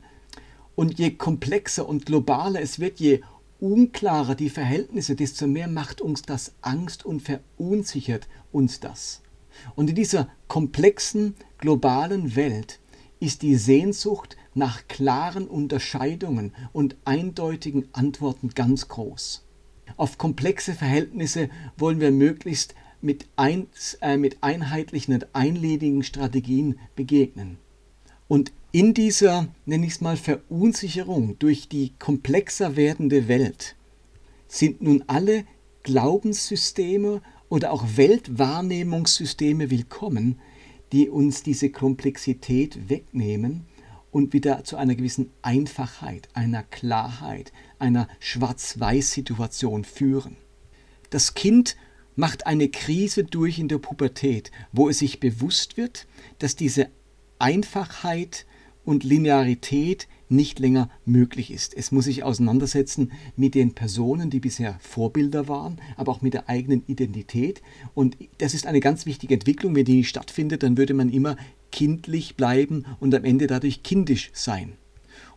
Und 0.74 0.98
je 0.98 1.12
komplexer 1.12 1.88
und 1.88 2.08
globaler 2.08 2.60
es 2.60 2.80
wird, 2.80 3.00
je 3.00 3.22
unklarer 3.60 4.34
die 4.34 4.50
Verhältnisse, 4.50 5.16
desto 5.16 5.46
mehr 5.46 5.68
macht 5.68 6.02
uns 6.02 6.24
das 6.24 6.54
Angst 6.62 7.06
und 7.06 7.22
verunsichert 7.22 8.28
uns 8.52 8.80
das. 8.80 9.22
Und 9.76 9.92
in 9.92 9.96
dieser 9.96 10.28
komplexen 10.48 11.36
globalen 11.60 12.36
Welt 12.36 12.80
ist 13.20 13.42
die 13.42 13.56
Sehnsucht 13.56 14.38
nach 14.54 14.88
klaren 14.88 15.48
Unterscheidungen 15.48 16.54
und 16.72 16.96
eindeutigen 17.06 17.88
Antworten 17.92 18.50
ganz 18.50 18.88
groß. 18.88 19.44
Auf 19.98 20.18
komplexe 20.18 20.74
Verhältnisse 20.74 21.50
wollen 21.78 22.00
wir 22.00 22.12
möglichst 22.12 22.76
mit, 23.02 23.28
ein, 23.36 23.68
äh, 24.02 24.18
mit 24.18 24.38
einheitlichen 24.42 25.14
und 25.14 25.28
einledigen 25.34 26.04
Strategien 26.04 26.80
begegnen. 26.96 27.58
Und 28.28 28.52
in 28.72 28.94
dieser, 28.94 29.48
nenne 29.66 29.86
ich 29.86 29.94
es 29.94 30.02
mal, 30.02 30.16
Verunsicherung 30.16 31.40
durch 31.40 31.68
die 31.70 31.94
komplexer 31.98 32.76
werdende 32.76 33.28
Welt 33.28 33.76
sind 34.48 34.82
nun 34.82 35.04
alle 35.08 35.46
Glaubenssysteme 35.84 37.22
oder 37.50 37.72
auch 37.72 37.86
Weltwahrnehmungssysteme 37.96 39.72
willkommen, 39.72 40.40
die 40.92 41.10
uns 41.10 41.44
diese 41.44 41.70
Komplexität 41.70 42.90
wegnehmen 42.90 43.66
und 44.12 44.34
wieder 44.34 44.64
zu 44.64 44.78
einer 44.78 44.96
gewissen 44.96 45.32
Einfachheit, 45.42 46.30
einer 46.34 46.64
Klarheit, 46.64 47.52
einer 47.78 48.08
Schwarz-Weiß-Situation 48.20 49.84
führen. 49.84 50.36
Das 51.10 51.34
Kind 51.34 51.76
macht 52.16 52.48
eine 52.48 52.70
Krise 52.70 53.24
durch 53.24 53.60
in 53.60 53.68
der 53.68 53.78
Pubertät, 53.78 54.52
wo 54.72 54.90
es 54.90 55.00
sich 55.00 55.20
bewusst 55.20 55.78
wird, 55.78 56.08
dass 56.40 56.56
diese 56.56 56.90
Einfachheit 57.38 58.46
und 58.84 59.04
Linearität 59.04 60.08
nicht 60.30 60.60
länger 60.60 60.90
möglich 61.06 61.52
ist. 61.52 61.76
Es 61.76 61.92
muss 61.92 62.06
sich 62.06 62.24
auseinandersetzen 62.24 63.12
mit 63.36 63.56
den 63.56 63.74
Personen, 63.74 64.30
die 64.30 64.40
bisher 64.40 64.78
Vorbilder 64.80 65.48
waren, 65.48 65.80
aber 65.98 66.12
auch 66.12 66.22
mit 66.22 66.34
der 66.34 66.48
eigenen 66.48 66.84
Identität. 66.88 67.62
Und 67.94 68.18
das 68.38 68.54
ist 68.54 68.68
eine 68.68 68.80
ganz 68.80 69.06
wichtige 69.06 69.34
Entwicklung. 69.34 69.76
Wenn 69.76 69.86
die 69.86 69.98
nicht 69.98 70.10
stattfindet, 70.10 70.64
dann 70.64 70.78
würde 70.78 70.94
man 70.94 71.10
immer 71.10 71.36
kindlich 71.72 72.36
bleiben 72.36 72.86
und 73.00 73.14
am 73.14 73.26
Ende 73.26 73.48
dadurch 73.48 73.84
kindisch 73.84 74.32
sein. 74.34 74.74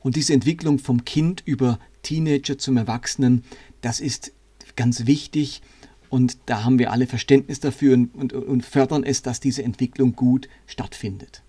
Und 0.01 0.17
diese 0.17 0.35
Entwicklung 0.35 0.79
vom 0.79 1.05
Kind 1.05 1.43
über 1.45 1.79
Teenager 2.03 2.59
zum 2.59 2.77
Erwachsenen, 2.77 3.45
das 3.81 4.01
ist 4.01 4.33
ganz 4.77 5.07
wichtig. 5.07 5.63
Und 6.09 6.37
da 6.47 6.65
haben 6.65 6.79
wir 6.79 6.93
alle 6.93 7.07
Verständnis 7.07 7.61
dafür 7.61 7.95
und, 7.95 8.15
und, 8.15 8.33
und 8.35 8.65
fördern 8.65 9.05
es, 9.05 9.23
dass 9.23 9.41
diese 9.41 9.63
Entwicklung 9.63 10.15
gut 10.15 10.49
stattfindet. 10.67 11.43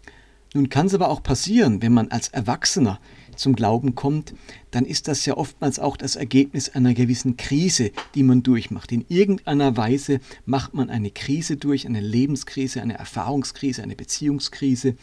Nun 0.54 0.70
kann 0.70 0.86
es 0.86 0.94
aber 0.94 1.10
auch 1.10 1.24
passieren, 1.24 1.82
wenn 1.82 1.94
man 1.94 2.10
als 2.10 2.28
Erwachsener 2.30 3.00
zum 3.36 3.56
Glauben 3.56 3.96
kommt, 3.96 4.34
dann 4.72 4.86
ist 4.86 5.08
das 5.08 5.26
ja 5.26 5.38
oftmals 5.38 5.80
auch 5.80 5.98
das 5.98 6.16
Ergebnis 6.16 6.70
einer 6.70 6.94
gewissen 6.94 7.38
Krise, 7.38 7.92
die 8.16 8.24
man 8.24 8.44
durchmacht. 8.44 8.92
In 8.92 9.06
irgendeiner 9.10 9.78
Weise 9.78 10.20
macht 10.46 10.74
man 10.74 10.90
eine 10.90 11.12
Krise 11.12 11.58
durch, 11.58 11.86
eine 11.86 12.02
Lebenskrise, 12.02 12.82
eine 12.82 12.98
Erfahrungskrise, 12.98 13.84
eine 13.84 13.96
Beziehungskrise. 13.96 14.96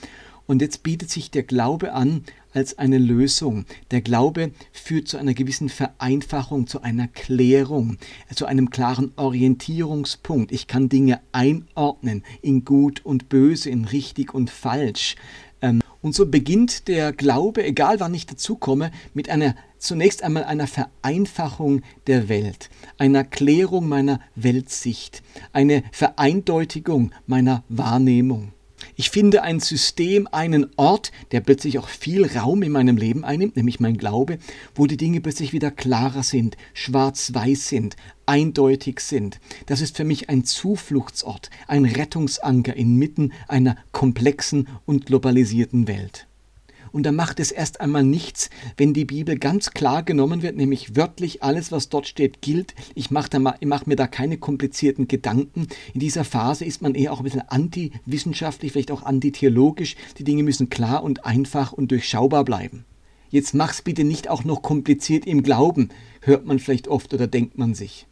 Und 0.47 0.63
jetzt 0.63 0.83
bietet 0.83 1.11
sich 1.11 1.31
der 1.31 1.45
Glaube 1.45 1.93
an 1.93 2.25
als 2.53 2.77
eine 2.77 2.99
Lösung. 2.99 3.67
Der 3.93 4.01
Glaube 4.01 4.51
führt 4.73 5.07
zu 5.07 5.17
einer 5.17 5.33
gewissen 5.33 5.69
Vereinfachung, 5.69 6.67
zu 6.67 6.83
einer 6.83 7.07
Klärung, 7.07 7.99
zu 8.35 8.47
einem 8.47 8.71
klaren 8.71 9.13
Orientierungspunkt. 9.15 10.51
Ich 10.51 10.67
kann 10.67 10.89
Dinge 10.89 11.21
einordnen 11.31 12.25
in 12.43 12.65
gut 12.65 13.05
und 13.05 13.29
böse, 13.29 13.71
in 13.71 13.85
richtig 13.85 14.35
und 14.35 14.51
falsch. 14.51 15.15
Und 16.03 16.15
so 16.15 16.27
beginnt 16.27 16.89
der 16.89 17.13
Glaube, 17.13 17.65
egal 17.65 18.01
wann 18.01 18.15
ich 18.15 18.27
dazukomme, 18.27 18.91
mit 19.13 19.29
einer 19.29 19.55
zunächst 19.79 20.23
einmal 20.23 20.45
einer 20.45 20.67
Vereinfachung 20.67 21.83
der 22.07 22.29
Welt, 22.29 22.71
einer 22.99 23.25
Klärung 23.25 23.89
meiner 23.89 24.21
Weltsicht, 24.35 25.23
eine 25.53 25.83
Vereindeutigung 25.93 27.13
meiner 27.27 27.65
Wahrnehmung. 27.69 28.53
Ich 29.01 29.09
finde 29.09 29.43
ein 29.43 29.61
System, 29.61 30.29
einen 30.31 30.67
Ort, 30.77 31.11
der 31.33 31.41
plötzlich 31.41 31.79
auch 31.79 31.89
viel 31.89 32.27
Raum 32.37 32.63
in 32.63 32.71
meinem 32.71 32.99
Leben 32.99 33.25
einnimmt, 33.25 33.57
nämlich 33.57 33.81
mein 33.81 33.97
Glaube, 33.97 34.37
wo 34.75 34.87
die 34.87 34.99
Dinge 34.99 35.23
plötzlich 35.23 35.55
wieder 35.55 35.71
klarer 35.71 36.23
sind, 36.23 36.59
schwarz-weiß 36.75 37.67
sind, 37.67 37.97
eindeutig 38.27 39.01
sind. 39.01 39.41
Das 39.65 39.81
ist 39.81 39.97
für 39.97 40.05
mich 40.05 40.29
ein 40.29 40.45
Zufluchtsort, 40.45 41.49
ein 41.67 41.87
Rettungsanker 41.87 42.77
inmitten 42.77 43.33
einer 43.49 43.79
komplexen 43.91 44.69
und 44.85 45.07
globalisierten 45.07 45.89
Welt. 45.89 46.27
Und 46.93 47.05
da 47.05 47.13
macht 47.13 47.41
es 47.41 47.51
erst 47.51 47.81
einmal 47.81 48.03
nichts, 48.03 48.51
wenn 48.77 48.95
die 48.95 49.05
Bibel 49.05 49.39
ganz 49.39 49.71
klar 49.71 50.03
genommen 50.03 50.43
wird, 50.43 50.57
nämlich 50.57 50.97
wörtlich 50.97 51.43
alles, 51.43 51.73
was 51.73 51.89
dort 51.89 52.07
steht, 52.07 52.43
gilt. 52.43 52.75
Ich 52.95 53.11
mache 53.11 53.39
mach 53.39 53.87
mir 53.87 53.97
da 53.97 54.07
keine 54.07 54.39
komplizierten 54.39 55.09
Gedanken. 55.09 55.69
In 55.95 56.01
dieser 56.01 56.25
Phase 56.25 56.65
ist 56.65 56.83
man 56.83 56.95
eher 56.95 57.13
auch 57.13 57.21
ein 57.21 57.25
bisschen 57.25 57.49
antiwissenschaftlich, 57.49 58.73
vielleicht 58.73 58.91
auch 58.91 59.03
antitheologisch. 59.03 59.97
Die 60.19 60.25
Dinge 60.25 60.43
müssen 60.43 60.71
klar 60.71 61.03
und 61.03 61.25
einfach 61.25 61.73
und 61.73 61.91
durchschaubar 61.91 62.45
bleiben. 62.45 62.85
Jetzt 63.31 63.55
mach's 63.55 63.83
bitte 63.83 64.03
nicht 64.03 64.29
auch 64.29 64.43
noch 64.43 64.61
kompliziert 64.61 65.25
im 65.25 65.45
Glauben, 65.45 65.91
hört 66.21 66.47
man 66.47 66.59
vielleicht 66.59 66.89
oft 66.89 67.15
oder 67.15 67.29
denkt 67.29 67.59
man 67.59 67.75
sich. 67.75 68.07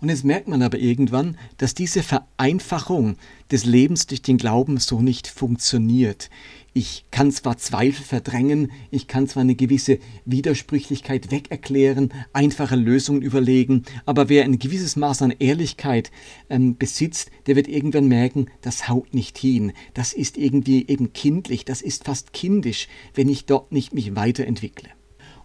Und 0.00 0.08
jetzt 0.10 0.24
merkt 0.24 0.48
man 0.48 0.62
aber 0.62 0.78
irgendwann, 0.78 1.36
dass 1.58 1.74
diese 1.74 2.02
Vereinfachung 2.02 3.16
des 3.50 3.64
Lebens 3.64 4.06
durch 4.06 4.22
den 4.22 4.36
Glauben 4.36 4.78
so 4.78 5.00
nicht 5.00 5.26
funktioniert. 5.26 6.30
Ich 6.74 7.06
kann 7.10 7.30
zwar 7.30 7.56
Zweifel 7.56 8.04
verdrängen, 8.04 8.70
ich 8.90 9.06
kann 9.06 9.26
zwar 9.26 9.40
eine 9.40 9.54
gewisse 9.54 9.98
Widersprüchlichkeit 10.26 11.30
wegerklären, 11.30 12.12
einfache 12.34 12.76
Lösungen 12.76 13.22
überlegen, 13.22 13.84
aber 14.04 14.28
wer 14.28 14.44
ein 14.44 14.58
gewisses 14.58 14.94
Maß 14.94 15.22
an 15.22 15.34
Ehrlichkeit 15.38 16.10
ähm, 16.50 16.76
besitzt, 16.76 17.30
der 17.46 17.56
wird 17.56 17.66
irgendwann 17.66 18.08
merken, 18.08 18.48
das 18.60 18.90
haut 18.90 19.14
nicht 19.14 19.38
hin. 19.38 19.72
Das 19.94 20.12
ist 20.12 20.36
irgendwie 20.36 20.86
eben 20.86 21.14
kindlich, 21.14 21.64
das 21.64 21.80
ist 21.80 22.04
fast 22.04 22.34
kindisch, 22.34 22.88
wenn 23.14 23.30
ich 23.30 23.46
dort 23.46 23.72
nicht 23.72 23.94
mich 23.94 24.14
weiterentwickle. 24.14 24.90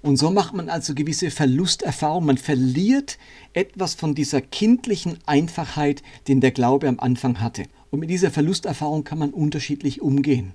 Und 0.02 0.18
so 0.18 0.32
macht 0.32 0.54
man 0.54 0.70
also 0.70 0.96
gewisse 0.96 1.30
Verlusterfahrungen. 1.30 2.26
Man 2.28 2.38
verliert 2.38 3.20
etwas 3.54 3.94
von 3.94 4.16
dieser 4.16 4.42
kindlichen 4.42 5.20
Einfachheit, 5.26 6.02
den 6.28 6.42
der 6.42 6.52
Glaube 6.52 6.88
am 6.88 7.00
Anfang 7.00 7.40
hatte. 7.40 7.64
Und 7.92 8.00
mit 8.00 8.10
dieser 8.10 8.32
Verlusterfahrung 8.32 9.04
kann 9.04 9.20
man 9.20 9.32
unterschiedlich 9.32 10.02
umgehen. 10.02 10.54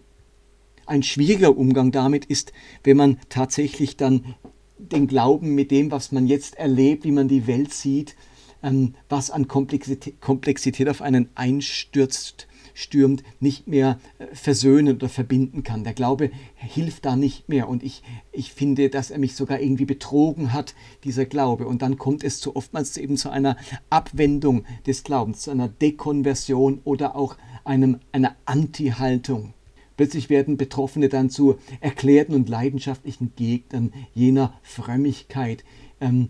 Ein 0.87 1.03
schwieriger 1.03 1.57
Umgang 1.57 1.93
damit 1.93 2.25
ist, 2.25 2.53
wenn 2.83 2.97
man 2.97 3.19
tatsächlich 3.29 3.97
dann 3.97 4.35
den 4.79 5.07
Glauben 5.07 5.55
mit 5.55 5.71
dem, 5.71 5.91
was 5.91 6.13
man 6.13 6.27
jetzt 6.27 6.57
erlebt, 6.57 7.05
wie 7.05 7.13
man 7.13 7.29
die 7.29 7.47
Welt 7.47 7.73
sieht, 7.73 8.17
ähm, 8.63 8.95
was 9.09 9.31
an 9.31 9.49
Komplexität, 9.49 10.21
Komplexität 10.21 10.89
auf 10.89 11.03
einen 11.03 11.29
einstürzt, 11.35 12.47
stürmt, 12.77 13.25
nicht 13.41 13.67
mehr 13.67 13.99
äh, 14.19 14.27
versöhnen 14.35 14.97
oder 14.97 15.09
verbinden 15.09 15.63
kann. 15.63 15.83
Der 15.83 15.95
Glaube 15.95 16.31
hilft 16.55 17.07
da 17.07 17.17
nicht 17.17 17.49
mehr 17.49 17.69
und 17.69 17.83
ich, 17.83 18.03
ich 18.33 18.53
finde, 18.53 18.91
dass 18.91 19.11
er 19.11 19.19
mich 19.19 19.35
sogar 19.35 19.61
irgendwie 19.61 19.87
betrogen 19.87 20.53
hat, 20.53 20.75
dieser 21.03 21.25
Glaube. 21.25 21.67
Und 21.67 21.81
dann 21.81 21.97
kommt 21.97 22.23
es 22.23 22.39
zu 22.39 22.55
oftmals 22.55 22.97
eben 22.99 23.17
zu 23.17 23.31
einer 23.31 23.57
Abwendung 23.89 24.65
des 24.87 25.05
Glaubens, 25.05 25.41
zu 25.41 25.51
einer 25.51 25.69
Dekonversion 25.69 26.81
oder 26.85 27.17
auch 27.17 27.37
einem, 27.65 27.99
einer 28.13 28.37
Anti-Haltung. 28.45 29.55
Plötzlich 29.97 30.29
werden 30.29 30.59
Betroffene 30.59 31.09
dann 31.09 31.31
zu 31.31 31.57
erklärten 31.81 32.35
und 32.35 32.51
leidenschaftlichen 32.51 33.33
Gegnern 33.37 33.95
jener 34.13 34.53
Frömmigkeit, 34.63 35.65
ähm, 36.03 36.29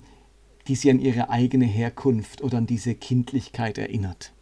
die 0.69 0.76
sie 0.76 0.93
an 0.93 1.00
ihre 1.00 1.29
eigene 1.31 1.67
Herkunft 1.67 2.41
oder 2.41 2.59
an 2.59 2.69
diese 2.69 2.95
Kindlichkeit 2.95 3.79
erinnert. 3.79 4.33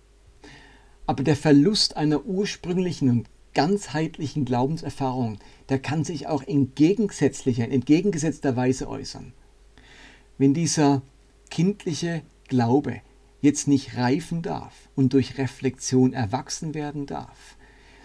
Aber 1.14 1.22
der 1.22 1.36
Verlust 1.36 1.96
einer 1.96 2.26
ursprünglichen 2.26 3.08
und 3.08 3.28
ganzheitlichen 3.54 4.44
Glaubenserfahrung, 4.44 5.38
der 5.68 5.78
kann 5.78 6.02
sich 6.02 6.26
auch 6.26 6.42
in 6.42 6.74
gegensätzlicher, 6.74 7.64
in 7.64 7.70
entgegengesetzter 7.70 8.56
Weise 8.56 8.88
äußern. 8.88 9.32
Wenn 10.38 10.54
dieser 10.54 11.02
kindliche 11.50 12.22
Glaube 12.48 13.00
jetzt 13.42 13.68
nicht 13.68 13.96
reifen 13.96 14.42
darf 14.42 14.88
und 14.96 15.12
durch 15.12 15.38
Reflexion 15.38 16.14
erwachsen 16.14 16.74
werden 16.74 17.06
darf, 17.06 17.58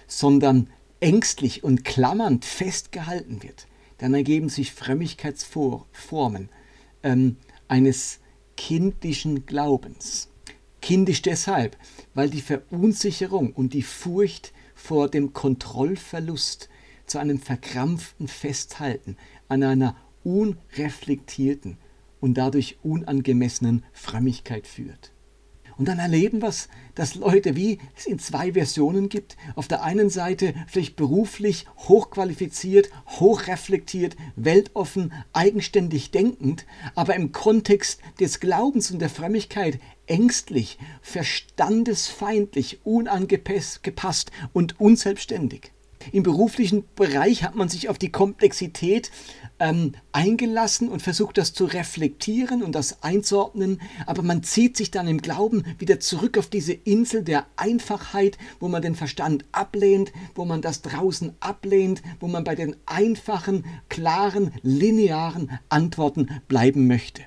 sondern 0.05 0.69
ängstlich 0.99 1.63
und 1.63 1.83
klammernd 1.83 2.45
festgehalten 2.45 3.41
wird, 3.41 3.65
dann 3.97 4.13
ergeben 4.13 4.49
sich 4.49 4.71
Frömmigkeitsformen 4.71 6.49
ähm, 7.01 7.37
eines 7.67 8.19
kindischen 8.55 9.47
Glaubens. 9.47 10.28
Kindisch 10.81 11.21
deshalb, 11.21 11.77
weil 12.13 12.29
die 12.29 12.41
Verunsicherung 12.41 13.51
und 13.51 13.73
die 13.73 13.83
Furcht 13.83 14.53
vor 14.75 15.09
dem 15.09 15.33
Kontrollverlust 15.33 16.69
zu 17.05 17.17
einem 17.17 17.39
verkrampften 17.39 18.27
Festhalten 18.27 19.17
an 19.47 19.63
einer 19.63 19.95
unreflektierten 20.23 21.77
und 22.19 22.35
dadurch 22.35 22.77
unangemessenen 22.83 23.83
Frömmigkeit 23.91 24.67
führt. 24.67 25.11
Und 25.79 25.87
dann 25.87 25.97
erleben 25.97 26.41
wir 26.41 26.49
es, 26.49 26.67
dass 26.93 27.15
Leute, 27.15 27.55
wie 27.55 27.79
es 27.97 28.05
in 28.05 28.19
zwei 28.19 28.51
Versionen 28.51 29.07
gibt, 29.07 29.37
auf 29.55 29.69
der 29.69 29.81
einen 29.81 30.09
Seite 30.09 30.53
vielleicht 30.67 30.97
beruflich 30.97 31.67
hochqualifiziert, 31.77 32.89
hochreflektiert, 33.07 34.17
weltoffen, 34.35 35.13
eigenständig 35.31 36.11
denkend, 36.11 36.65
aber 36.95 37.15
im 37.15 37.31
Kontext 37.31 38.01
des 38.19 38.41
Glaubens 38.41 38.91
und 38.91 38.99
der 38.99 39.09
Frömmigkeit 39.09 39.79
ängstlich, 40.05 40.77
verstandesfeindlich, 41.01 42.81
unangepasst 42.83 44.31
und 44.51 44.81
unselbstständig. 44.81 45.71
Im 46.11 46.23
beruflichen 46.23 46.83
Bereich 46.95 47.43
hat 47.43 47.55
man 47.55 47.69
sich 47.69 47.87
auf 47.87 47.97
die 47.97 48.11
Komplexität 48.11 49.11
ähm, 49.59 49.93
eingelassen 50.11 50.89
und 50.89 51.01
versucht 51.01 51.37
das 51.37 51.53
zu 51.53 51.65
reflektieren 51.65 52.63
und 52.63 52.73
das 52.73 53.03
einzuordnen, 53.03 53.81
aber 54.05 54.21
man 54.21 54.43
zieht 54.43 54.77
sich 54.77 54.91
dann 54.91 55.07
im 55.07 55.21
Glauben 55.21 55.63
wieder 55.77 55.99
zurück 55.99 56.37
auf 56.37 56.47
diese 56.47 56.73
Insel 56.73 57.23
der 57.23 57.45
Einfachheit, 57.55 58.37
wo 58.59 58.67
man 58.67 58.81
den 58.81 58.95
Verstand 58.95 59.45
ablehnt, 59.51 60.11
wo 60.35 60.45
man 60.45 60.61
das 60.61 60.81
draußen 60.81 61.33
ablehnt, 61.39 62.01
wo 62.19 62.27
man 62.27 62.43
bei 62.43 62.55
den 62.55 62.75
einfachen, 62.85 63.65
klaren, 63.89 64.53
linearen 64.61 65.51
Antworten 65.69 66.29
bleiben 66.47 66.87
möchte. 66.87 67.23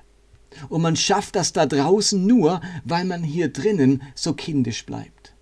Und 0.69 0.81
man 0.81 0.95
schafft 0.95 1.35
das 1.35 1.53
da 1.53 1.65
draußen 1.65 2.25
nur, 2.25 2.61
weil 2.83 3.05
man 3.05 3.23
hier 3.23 3.49
drinnen 3.49 4.03
so 4.13 4.33
kindisch 4.33 4.85
bleibt. 4.85 5.33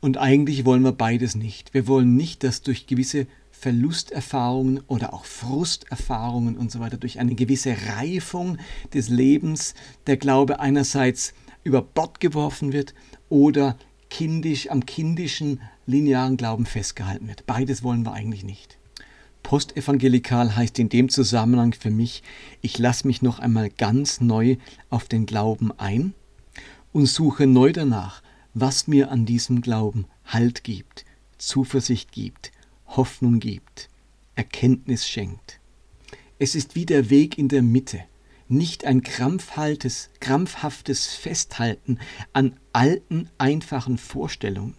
Und 0.00 0.18
eigentlich 0.18 0.64
wollen 0.64 0.82
wir 0.82 0.92
beides 0.92 1.36
nicht. 1.36 1.74
Wir 1.74 1.86
wollen 1.86 2.16
nicht, 2.16 2.42
dass 2.42 2.62
durch 2.62 2.86
gewisse 2.86 3.26
Verlusterfahrungen 3.62 4.80
oder 4.88 5.14
auch 5.14 5.24
Frusterfahrungen 5.24 6.56
und 6.56 6.72
so 6.72 6.80
weiter, 6.80 6.96
durch 6.96 7.20
eine 7.20 7.36
gewisse 7.36 7.76
Reifung 7.96 8.58
des 8.92 9.08
Lebens 9.08 9.74
der 10.08 10.16
Glaube 10.16 10.58
einerseits 10.58 11.32
über 11.62 11.80
Bord 11.80 12.18
geworfen 12.18 12.72
wird 12.72 12.92
oder 13.28 13.76
kindisch 14.10 14.68
am 14.68 14.84
kindischen 14.84 15.60
linearen 15.86 16.36
Glauben 16.36 16.66
festgehalten 16.66 17.28
wird. 17.28 17.46
Beides 17.46 17.84
wollen 17.84 18.04
wir 18.04 18.14
eigentlich 18.14 18.42
nicht. 18.42 18.78
Postevangelikal 19.44 20.56
heißt 20.56 20.80
in 20.80 20.88
dem 20.88 21.08
Zusammenhang 21.08 21.72
für 21.72 21.92
mich, 21.92 22.24
ich 22.62 22.80
lasse 22.80 23.06
mich 23.06 23.22
noch 23.22 23.38
einmal 23.38 23.70
ganz 23.70 24.20
neu 24.20 24.56
auf 24.90 25.04
den 25.04 25.24
Glauben 25.24 25.70
ein 25.78 26.14
und 26.92 27.06
suche 27.06 27.46
neu 27.46 27.70
danach, 27.72 28.24
was 28.54 28.88
mir 28.88 29.12
an 29.12 29.24
diesem 29.24 29.60
Glauben 29.60 30.06
Halt 30.24 30.64
gibt, 30.64 31.04
Zuversicht 31.38 32.10
gibt, 32.10 32.50
Hoffnung 32.96 33.40
gibt, 33.40 33.88
Erkenntnis 34.34 35.08
schenkt. 35.08 35.60
Es 36.38 36.54
ist 36.54 36.74
wie 36.74 36.86
der 36.86 37.10
Weg 37.10 37.38
in 37.38 37.48
der 37.48 37.62
Mitte, 37.62 38.00
nicht 38.48 38.84
ein 38.84 39.02
krampfhaltes, 39.02 40.10
krampfhaftes 40.20 41.14
Festhalten 41.14 41.98
an 42.32 42.56
alten, 42.72 43.30
einfachen 43.38 43.98
Vorstellungen, 43.98 44.76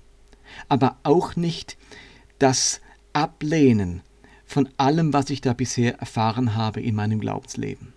aber 0.67 0.97
auch 1.04 1.36
nicht 1.36 1.78
das 2.39 2.82
Ablehnen 3.13 4.02
von 4.45 4.69
allem, 4.78 5.13
was 5.13 5.30
ich 5.30 5.41
da 5.41 5.54
bisher 5.54 5.99
erfahren 5.99 6.56
habe 6.56 6.82
in 6.82 6.95
meinem 6.95 7.19
Glaubensleben. 7.19 7.93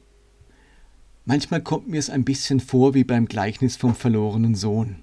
Manchmal 1.25 1.61
kommt 1.61 1.89
mir 1.89 1.99
es 1.99 2.09
ein 2.09 2.25
bisschen 2.25 2.61
vor 2.61 2.95
wie 2.95 3.05
beim 3.05 3.27
Gleichnis 3.27 3.77
vom 3.77 3.95
verlorenen 3.95 4.55
Sohn. 4.55 5.03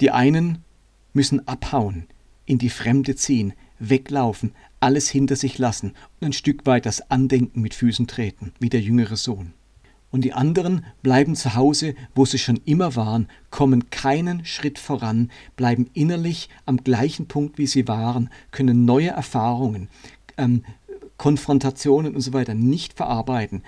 Die 0.00 0.12
einen 0.12 0.64
müssen 1.12 1.46
abhauen, 1.48 2.06
in 2.48 2.58
die 2.58 2.70
Fremde 2.70 3.14
ziehen, 3.14 3.52
weglaufen, 3.78 4.52
alles 4.80 5.08
hinter 5.08 5.36
sich 5.36 5.58
lassen 5.58 5.92
und 6.20 6.28
ein 6.28 6.32
Stück 6.32 6.66
weit 6.66 6.86
das 6.86 7.10
Andenken 7.10 7.60
mit 7.60 7.74
Füßen 7.74 8.06
treten, 8.06 8.52
wie 8.58 8.70
der 8.70 8.80
jüngere 8.80 9.16
Sohn. 9.16 9.52
Und 10.10 10.22
die 10.22 10.32
anderen 10.32 10.86
bleiben 11.02 11.36
zu 11.36 11.54
Hause, 11.54 11.94
wo 12.14 12.24
sie 12.24 12.38
schon 12.38 12.60
immer 12.64 12.96
waren, 12.96 13.28
kommen 13.50 13.90
keinen 13.90 14.46
Schritt 14.46 14.78
voran, 14.78 15.30
bleiben 15.56 15.90
innerlich 15.92 16.48
am 16.64 16.78
gleichen 16.78 17.28
Punkt, 17.28 17.58
wie 17.58 17.66
sie 17.66 17.86
waren, 17.86 18.30
können 18.50 18.86
neue 18.86 19.10
Erfahrungen, 19.10 19.88
ähm, 20.38 20.64
Konfrontationen 21.18 22.14
und 22.14 22.22
so 22.22 22.32
weiter 22.32 22.54
nicht 22.54 22.94
verarbeiten 22.94 23.62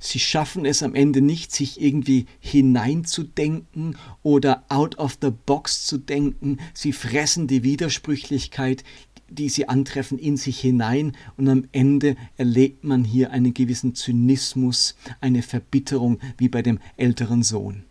sie 0.00 0.18
schaffen 0.18 0.64
es 0.64 0.82
am 0.82 0.94
Ende 0.94 1.20
nicht, 1.20 1.52
sich 1.52 1.80
irgendwie 1.80 2.26
hineinzudenken 2.40 3.96
oder 4.22 4.64
out 4.68 4.98
of 4.98 5.18
the 5.22 5.30
box 5.30 5.86
zu 5.86 5.98
denken. 5.98 6.58
Sie 6.74 6.92
fressen 6.92 7.46
die 7.46 7.62
Widersprüchlichkeit, 7.62 8.82
die 9.28 9.48
sie 9.48 9.68
antreffen, 9.68 10.18
in 10.18 10.36
sich 10.36 10.58
hinein 10.58 11.12
und 11.36 11.48
am 11.48 11.64
Ende 11.70 12.16
erlebt 12.36 12.82
man 12.82 13.04
hier 13.04 13.30
einen 13.30 13.54
gewissen 13.54 13.94
Zynismus, 13.94 14.96
eine 15.20 15.42
Verbitterung 15.42 16.18
wie 16.36 16.48
bei 16.48 16.62
dem 16.62 16.80
älteren 16.96 17.44
Sohn. 17.44 17.84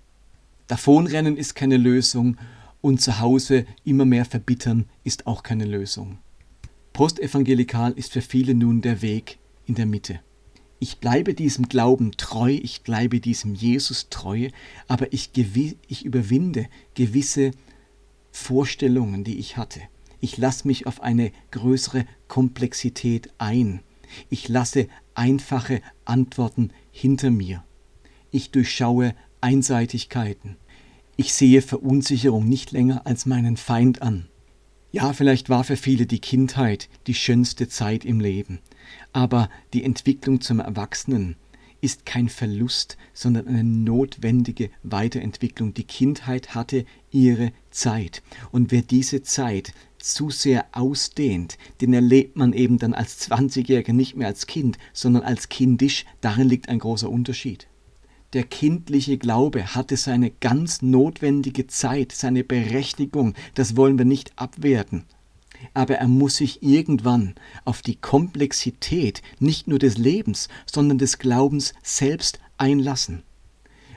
Davonrennen 0.68 1.38
ist 1.38 1.56
keine 1.56 1.78
Lösung 1.78 2.38
und 2.82 3.02
zu 3.02 3.20
Hause 3.20 3.66
immer 3.86 4.06
mehr 4.06 4.26
verbittern 4.26 4.86
ist 5.04 5.28
auch 5.28 5.44
keine 5.44 5.66
Lösung. 5.66 6.18
Postevangelikal 6.94 7.94
ist 7.94 8.12
für 8.12 8.22
viele 8.22 8.54
nun 8.54 8.82
der 8.82 9.02
Weg 9.02 9.38
in 9.66 9.76
der 9.76 9.86
Mitte 9.86 10.20
ich 10.80 11.00
bleibe 11.00 11.34
diesem 11.34 11.68
Glauben 11.68 12.14
treu, 12.14 12.52
ich 12.52 12.82
bleibe 12.82 13.20
diesem 13.20 13.54
Jesus 13.54 14.08
treu, 14.10 14.50
aber 14.88 15.12
ich, 15.12 15.32
ich 15.88 16.06
überwinde 16.06 16.68
gewisse 16.94 17.52
Vorstellungen, 18.32 19.24
die 19.24 19.38
ich 19.38 19.58
hatte. 19.58 19.82
Ich 20.22 20.38
lasse 20.38 20.68
mich 20.68 20.88
auf 20.88 21.02
eine 21.02 21.32
größere 21.52 22.06
Komplexität 22.28 23.30
ein. 23.38 23.82
Ich 24.30 24.48
lasse 24.48 24.88
einfache 25.16 25.82
Antworten 26.06 26.72
hinter 26.92 27.30
mir. 27.30 27.64
Ich 28.32 28.52
durchschaue 28.52 29.16
Einseitigkeiten. 29.42 30.56
Ich 31.18 31.34
sehe 31.34 31.62
Verunsicherung 31.62 32.48
nicht 32.48 32.72
länger 32.72 33.06
als 33.06 33.26
meinen 33.26 33.58
Feind 33.58 34.02
an. 34.02 34.28
Ja, 34.92 35.14
vielleicht 35.14 35.50
war 35.50 35.64
für 35.64 35.78
viele 35.78 36.08
die 36.08 36.20
Kindheit 36.20 36.90
die 37.06 37.14
schönste 37.14 37.70
Zeit 37.70 38.04
im 38.06 38.20
Leben. 38.20 38.60
Aber 39.14 39.50
die 39.74 39.84
Entwicklung 39.84 40.42
zum 40.42 40.60
Erwachsenen 40.60 41.36
ist 41.80 42.08
kein 42.08 42.28
Verlust, 42.28 42.98
sondern 43.14 43.48
eine 43.48 43.64
notwendige 43.64 44.72
Weiterentwicklung. 44.82 45.76
Die 45.76 45.84
Kindheit 45.84 46.56
hatte 46.56 46.86
ihre 47.12 47.52
Zeit. 47.70 48.24
Und 48.52 48.72
wer 48.72 48.82
diese 48.82 49.22
Zeit 49.22 49.74
zu 50.00 50.32
sehr 50.32 50.66
ausdehnt, 50.72 51.58
den 51.82 51.94
erlebt 51.94 52.36
man 52.36 52.54
eben 52.54 52.80
dann 52.80 52.96
als 52.96 53.30
20-Jähriger 53.30 53.94
nicht 53.94 54.16
mehr 54.16 54.28
als 54.28 54.48
Kind, 54.48 54.80
sondern 54.92 55.22
als 55.22 55.50
kindisch. 55.50 56.06
Darin 56.20 56.50
liegt 56.50 56.68
ein 56.68 56.80
großer 56.80 57.10
Unterschied. 57.10 57.68
Der 58.34 58.44
kindliche 58.44 59.18
Glaube 59.18 59.74
hatte 59.76 59.98
seine 59.98 60.30
ganz 60.30 60.82
notwendige 60.82 61.68
Zeit, 61.68 62.12
seine 62.12 62.44
Berechtigung. 62.44 63.34
Das 63.56 63.76
wollen 63.76 63.98
wir 63.98 64.06
nicht 64.06 64.34
abwerten 64.36 65.06
aber 65.74 65.96
er 65.96 66.08
muss 66.08 66.38
sich 66.38 66.64
irgendwann 66.64 67.36
auf 67.66 67.82
die 67.82 67.96
Komplexität 67.96 69.22
nicht 69.40 69.68
nur 69.68 69.80
des 69.80 69.98
Lebens, 69.98 70.48
sondern 70.66 70.98
des 70.98 71.18
Glaubens 71.18 71.74
selbst 71.84 72.40
einlassen. 72.58 73.24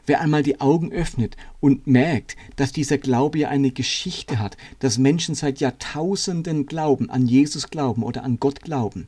Wer 0.04 0.20
einmal 0.20 0.42
die 0.42 0.60
Augen 0.60 0.90
öffnet 0.90 1.36
und 1.60 1.86
merkt, 1.86 2.36
dass 2.56 2.72
dieser 2.72 2.98
Glaube 2.98 3.38
ja 3.38 3.48
eine 3.50 3.70
Geschichte 3.70 4.40
hat, 4.40 4.56
dass 4.80 4.98
Menschen 4.98 5.36
seit 5.36 5.60
Jahrtausenden 5.60 6.66
glauben, 6.66 7.08
an 7.08 7.26
Jesus 7.26 7.70
glauben 7.70 8.02
oder 8.02 8.24
an 8.24 8.40
Gott 8.40 8.62
glauben 8.62 9.06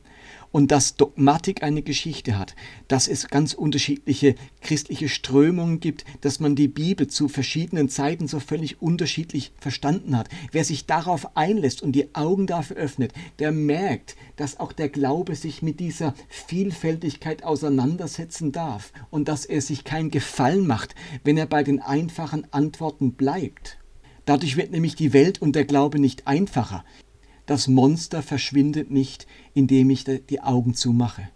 und 0.55 0.71
dass 0.71 0.95
Dogmatik 0.95 1.63
eine 1.63 1.81
Geschichte 1.81 2.39
hat, 2.39 2.55
dass 2.87 3.09
es 3.09 3.27
ganz 3.27 3.53
unterschiedliche 3.53 4.35
christliche 4.61 5.09
Strömungen 5.09 5.81
gibt, 5.81 6.05
dass 6.21 6.39
man 6.39 6.55
die 6.55 6.69
Bibel 6.69 7.07
zu 7.07 7.27
verschiedenen 7.27 7.89
Zeiten 7.89 8.29
so 8.29 8.39
völlig 8.39 8.81
unterschiedlich 8.81 9.51
verstanden 9.59 10.15
hat. 10.15 10.29
Wer 10.53 10.63
sich 10.63 10.85
darauf 10.85 11.35
einlässt 11.35 11.81
und 11.81 11.91
die 11.91 12.15
Augen 12.15 12.47
dafür 12.47 12.77
öffnet, 12.77 13.11
der 13.39 13.51
merkt, 13.51 14.15
dass 14.37 14.57
auch 14.57 14.71
der 14.71 14.87
Glaube 14.87 15.35
sich 15.35 15.61
mit 15.61 15.81
dieser 15.81 16.13
Vielfältigkeit 16.29 17.43
auseinandersetzen 17.43 18.53
darf 18.53 18.93
und 19.09 19.27
dass 19.27 19.43
er 19.43 19.59
sich 19.59 19.83
keinen 19.83 20.09
Gefallen 20.09 20.65
macht, 20.65 20.95
wenn 21.25 21.35
er 21.37 21.47
bei 21.47 21.63
den 21.63 21.81
einfachen 21.81 22.47
Antworten 22.53 23.11
bleibt. 23.11 23.77
Dadurch 24.23 24.55
wird 24.55 24.71
nämlich 24.71 24.95
die 24.95 25.11
Welt 25.11 25.41
und 25.41 25.53
der 25.53 25.65
Glaube 25.65 25.99
nicht 25.99 26.27
einfacher. 26.27 26.85
Das 27.45 27.67
Monster 27.67 28.23
verschwindet 28.23 28.89
nicht, 28.89 29.27
indem 29.53 29.91
ich 29.91 30.03
die 30.03 30.41
Augen 30.41 30.73
zumache. 30.73 31.29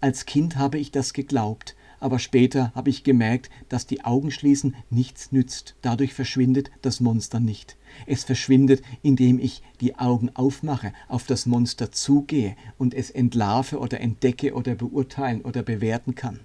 Als 0.00 0.24
Kind 0.24 0.56
habe 0.56 0.78
ich 0.78 0.92
das 0.92 1.12
geglaubt, 1.12 1.74
aber 1.98 2.18
später 2.18 2.72
habe 2.74 2.88
ich 2.88 3.04
gemerkt, 3.04 3.50
dass 3.68 3.86
die 3.86 4.04
Augen 4.04 4.30
schließen 4.30 4.74
nichts 4.88 5.32
nützt. 5.32 5.74
Dadurch 5.82 6.14
verschwindet 6.14 6.70
das 6.82 7.00
Monster 7.00 7.40
nicht. 7.40 7.76
Es 8.06 8.24
verschwindet, 8.24 8.82
indem 9.02 9.38
ich 9.38 9.62
die 9.80 9.98
Augen 9.98 10.30
aufmache, 10.34 10.92
auf 11.08 11.26
das 11.26 11.46
Monster 11.46 11.92
zugehe 11.92 12.56
und 12.78 12.94
es 12.94 13.10
entlarve 13.10 13.78
oder 13.78 14.00
entdecke 14.00 14.54
oder 14.54 14.74
beurteilen 14.76 15.42
oder 15.42 15.62
bewerten 15.62 16.14
kann. 16.14 16.40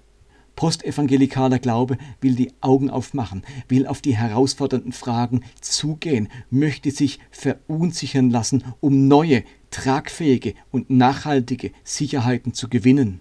Postevangelikaler 0.56 1.58
Glaube 1.58 1.98
will 2.20 2.34
die 2.34 2.52
Augen 2.60 2.90
aufmachen, 2.90 3.42
will 3.68 3.86
auf 3.86 4.00
die 4.00 4.16
herausfordernden 4.16 4.92
Fragen 4.92 5.42
zugehen, 5.60 6.28
möchte 6.50 6.90
sich 6.90 7.20
verunsichern 7.30 8.30
lassen, 8.30 8.64
um 8.80 9.06
neue, 9.06 9.44
tragfähige 9.70 10.54
und 10.72 10.90
nachhaltige 10.90 11.70
Sicherheiten 11.84 12.54
zu 12.54 12.68
gewinnen. 12.68 13.20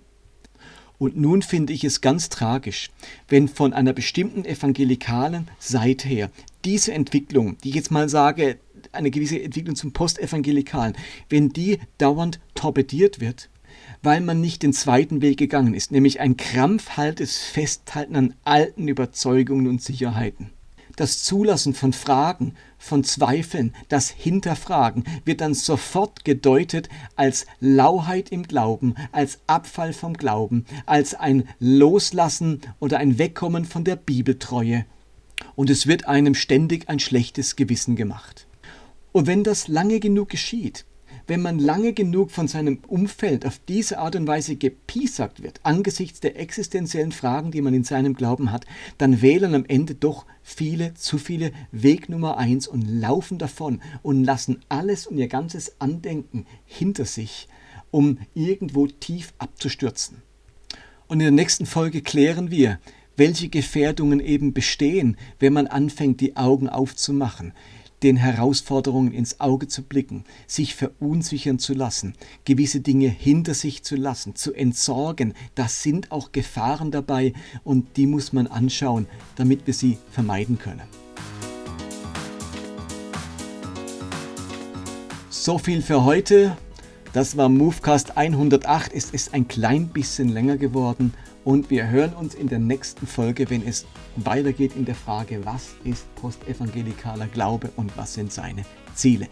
Und 0.97 1.17
nun 1.17 1.41
finde 1.41 1.73
ich 1.73 1.83
es 1.83 1.99
ganz 1.99 2.29
tragisch, 2.29 2.89
wenn 3.27 3.49
von 3.49 3.73
einer 3.73 3.91
bestimmten 3.91 4.45
evangelikalen 4.45 5.49
Seite 5.59 6.07
her 6.07 6.31
diese 6.63 6.93
Entwicklung, 6.93 7.57
die 7.63 7.69
ich 7.69 7.75
jetzt 7.75 7.91
mal 7.91 8.07
sage, 8.07 8.59
eine 8.93 9.11
gewisse 9.11 9.41
Entwicklung 9.41 9.75
zum 9.75 9.91
Postevangelikalen, 9.91 10.95
wenn 11.29 11.49
die 11.49 11.79
dauernd 11.97 12.39
torpediert 12.53 13.19
wird, 13.19 13.49
weil 14.01 14.21
man 14.21 14.41
nicht 14.41 14.63
den 14.63 14.73
zweiten 14.73 15.21
Weg 15.21 15.37
gegangen 15.37 15.73
ist, 15.73 15.91
nämlich 15.91 16.19
ein 16.19 16.37
krampfhaltes 16.37 17.37
Festhalten 17.39 18.15
an 18.15 18.33
alten 18.43 18.87
Überzeugungen 18.87 19.67
und 19.67 19.81
Sicherheiten. 19.81 20.51
Das 20.95 21.23
Zulassen 21.23 21.73
von 21.73 21.91
Fragen, 21.91 22.53
von 22.77 23.03
Zweifeln, 23.03 23.73
das 23.89 24.09
Hinterfragen 24.09 25.03
wird 25.25 25.41
dann 25.41 25.53
sofort 25.53 26.23
gedeutet 26.23 26.87
als 27.17 27.45
Lauheit 27.59 28.29
im 28.29 28.43
Glauben, 28.43 28.95
als 29.11 29.39
Abfall 29.45 29.91
vom 29.91 30.13
Glauben, 30.13 30.65
als 30.85 31.13
ein 31.13 31.49
Loslassen 31.59 32.61
oder 32.79 32.99
ein 32.99 33.17
Wegkommen 33.17 33.65
von 33.65 33.83
der 33.83 33.97
Bibeltreue. 33.97 34.85
Und 35.55 35.69
es 35.69 35.85
wird 35.85 36.07
einem 36.07 36.33
ständig 36.33 36.87
ein 36.87 36.99
schlechtes 36.99 37.57
Gewissen 37.57 37.97
gemacht. 37.97 38.47
Und 39.11 39.27
wenn 39.27 39.43
das 39.43 39.67
lange 39.67 39.99
genug 39.99 40.29
geschieht, 40.29 40.85
wenn 41.27 41.41
man 41.41 41.59
lange 41.59 41.93
genug 41.93 42.31
von 42.31 42.47
seinem 42.47 42.79
Umfeld 42.87 43.45
auf 43.45 43.59
diese 43.67 43.97
Art 43.97 44.15
und 44.15 44.27
Weise 44.27 44.55
gepiesackt 44.55 45.41
wird, 45.41 45.59
angesichts 45.63 46.19
der 46.19 46.39
existenziellen 46.39 47.11
Fragen, 47.11 47.51
die 47.51 47.61
man 47.61 47.73
in 47.73 47.83
seinem 47.83 48.13
Glauben 48.13 48.51
hat, 48.51 48.65
dann 48.97 49.21
wählen 49.21 49.55
am 49.55 49.65
Ende 49.65 49.95
doch 49.95 50.25
viele 50.43 50.93
zu 50.93 51.17
viele 51.17 51.51
Weg 51.71 52.09
Nummer 52.09 52.37
eins 52.37 52.67
und 52.67 52.87
laufen 52.87 53.37
davon 53.37 53.81
und 54.03 54.23
lassen 54.23 54.61
alles 54.69 55.07
und 55.07 55.17
ihr 55.17 55.27
ganzes 55.27 55.79
Andenken 55.79 56.45
hinter 56.65 57.05
sich, 57.05 57.47
um 57.91 58.19
irgendwo 58.33 58.87
tief 58.87 59.33
abzustürzen. 59.37 60.21
Und 61.07 61.19
in 61.19 61.25
der 61.25 61.31
nächsten 61.31 61.65
Folge 61.65 62.01
klären 62.01 62.51
wir, 62.51 62.79
welche 63.17 63.49
Gefährdungen 63.49 64.19
eben 64.19 64.53
bestehen, 64.53 65.17
wenn 65.39 65.53
man 65.53 65.67
anfängt, 65.67 66.19
die 66.21 66.35
Augen 66.35 66.67
aufzumachen, 66.69 67.53
den 68.05 68.17
Herausforderungen 68.17 69.11
ins 69.11 69.39
Auge 69.39 69.67
zu 69.67 69.81
blicken, 69.81 70.25
sich 70.45 70.75
verunsichern 70.75 71.57
zu 71.57 71.73
lassen, 71.73 72.13
gewisse 72.45 72.79
Dinge 72.79 73.07
hinter 73.07 73.55
sich 73.55 73.81
zu 73.81 73.95
lassen, 73.95 74.35
zu 74.35 74.53
entsorgen. 74.53 75.33
Das 75.55 75.81
sind 75.81 76.11
auch 76.11 76.31
Gefahren 76.31 76.91
dabei 76.91 77.33
und 77.63 77.97
die 77.97 78.05
muss 78.05 78.31
man 78.31 78.45
anschauen, 78.45 79.07
damit 79.37 79.65
wir 79.65 79.73
sie 79.73 79.97
vermeiden 80.11 80.59
können. 80.59 80.83
So 85.31 85.57
viel 85.57 85.81
für 85.81 86.05
heute. 86.05 86.55
Das 87.11 87.37
war 87.37 87.49
Movecast 87.49 88.17
108. 88.17 88.93
Es 88.93 89.09
ist 89.09 89.33
ein 89.33 89.47
klein 89.47 89.87
bisschen 89.87 90.29
länger 90.29 90.57
geworden 90.57 91.11
und 91.43 91.71
wir 91.71 91.89
hören 91.89 92.13
uns 92.13 92.35
in 92.35 92.49
der 92.49 92.59
nächsten 92.59 93.07
Folge, 93.07 93.49
wenn 93.49 93.65
es 93.65 93.85
weitergeht 94.17 94.75
in 94.75 94.85
der 94.85 94.95
Frage, 94.95 95.45
was 95.45 95.75
ist 95.83 96.13
postevangelikaler 96.15 97.27
Glaube 97.27 97.71
und 97.75 97.95
was 97.97 98.13
sind 98.13 98.31
seine 98.31 98.63
Ziele. 98.93 99.27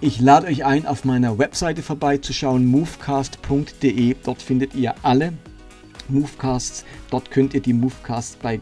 Ich 0.00 0.20
lade 0.20 0.48
euch 0.48 0.66
ein, 0.66 0.84
auf 0.84 1.06
meiner 1.06 1.38
Webseite 1.38 1.82
vorbeizuschauen, 1.82 2.66
movecast.de. 2.66 4.16
Dort 4.22 4.42
findet 4.42 4.74
ihr 4.74 4.94
alle 5.02 5.32
Movecasts. 6.08 6.84
Dort 7.10 7.30
könnt 7.30 7.54
ihr 7.54 7.62
die 7.62 7.72
Movecasts 7.72 8.36
bei 8.36 8.60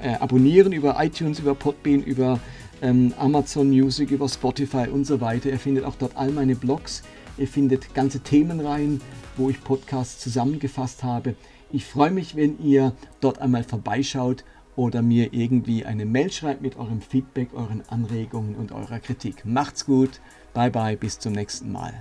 äh, 0.00 0.14
abonnieren 0.14 0.72
über 0.72 1.02
iTunes, 1.02 1.40
über 1.40 1.56
Podbean, 1.56 2.02
über 2.02 2.38
ähm, 2.82 3.12
Amazon 3.18 3.68
Music, 3.68 4.12
über 4.12 4.28
Spotify 4.28 4.88
und 4.88 5.04
so 5.06 5.20
weiter. 5.20 5.48
Ihr 5.48 5.58
findet 5.58 5.84
auch 5.84 5.96
dort 5.96 6.16
all 6.16 6.30
meine 6.30 6.54
Blogs. 6.54 7.02
Ihr 7.36 7.48
findet 7.48 7.94
ganze 7.94 8.20
Themenreihen, 8.20 9.00
wo 9.36 9.50
ich 9.50 9.62
Podcasts 9.62 10.20
zusammengefasst 10.20 11.02
habe. 11.02 11.34
Ich 11.72 11.84
freue 11.84 12.12
mich, 12.12 12.36
wenn 12.36 12.58
ihr 12.62 12.92
dort 13.20 13.40
einmal 13.40 13.64
vorbeischaut 13.64 14.44
oder 14.76 15.02
mir 15.02 15.32
irgendwie 15.32 15.84
eine 15.84 16.04
Mail 16.04 16.30
schreibt 16.30 16.62
mit 16.62 16.76
eurem 16.76 17.00
Feedback, 17.00 17.48
euren 17.54 17.82
Anregungen 17.88 18.54
und 18.54 18.72
eurer 18.72 19.00
Kritik. 19.00 19.44
Macht's 19.44 19.84
gut, 19.84 20.20
bye 20.52 20.70
bye, 20.70 20.96
bis 20.96 21.18
zum 21.18 21.32
nächsten 21.32 21.72
Mal. 21.72 22.00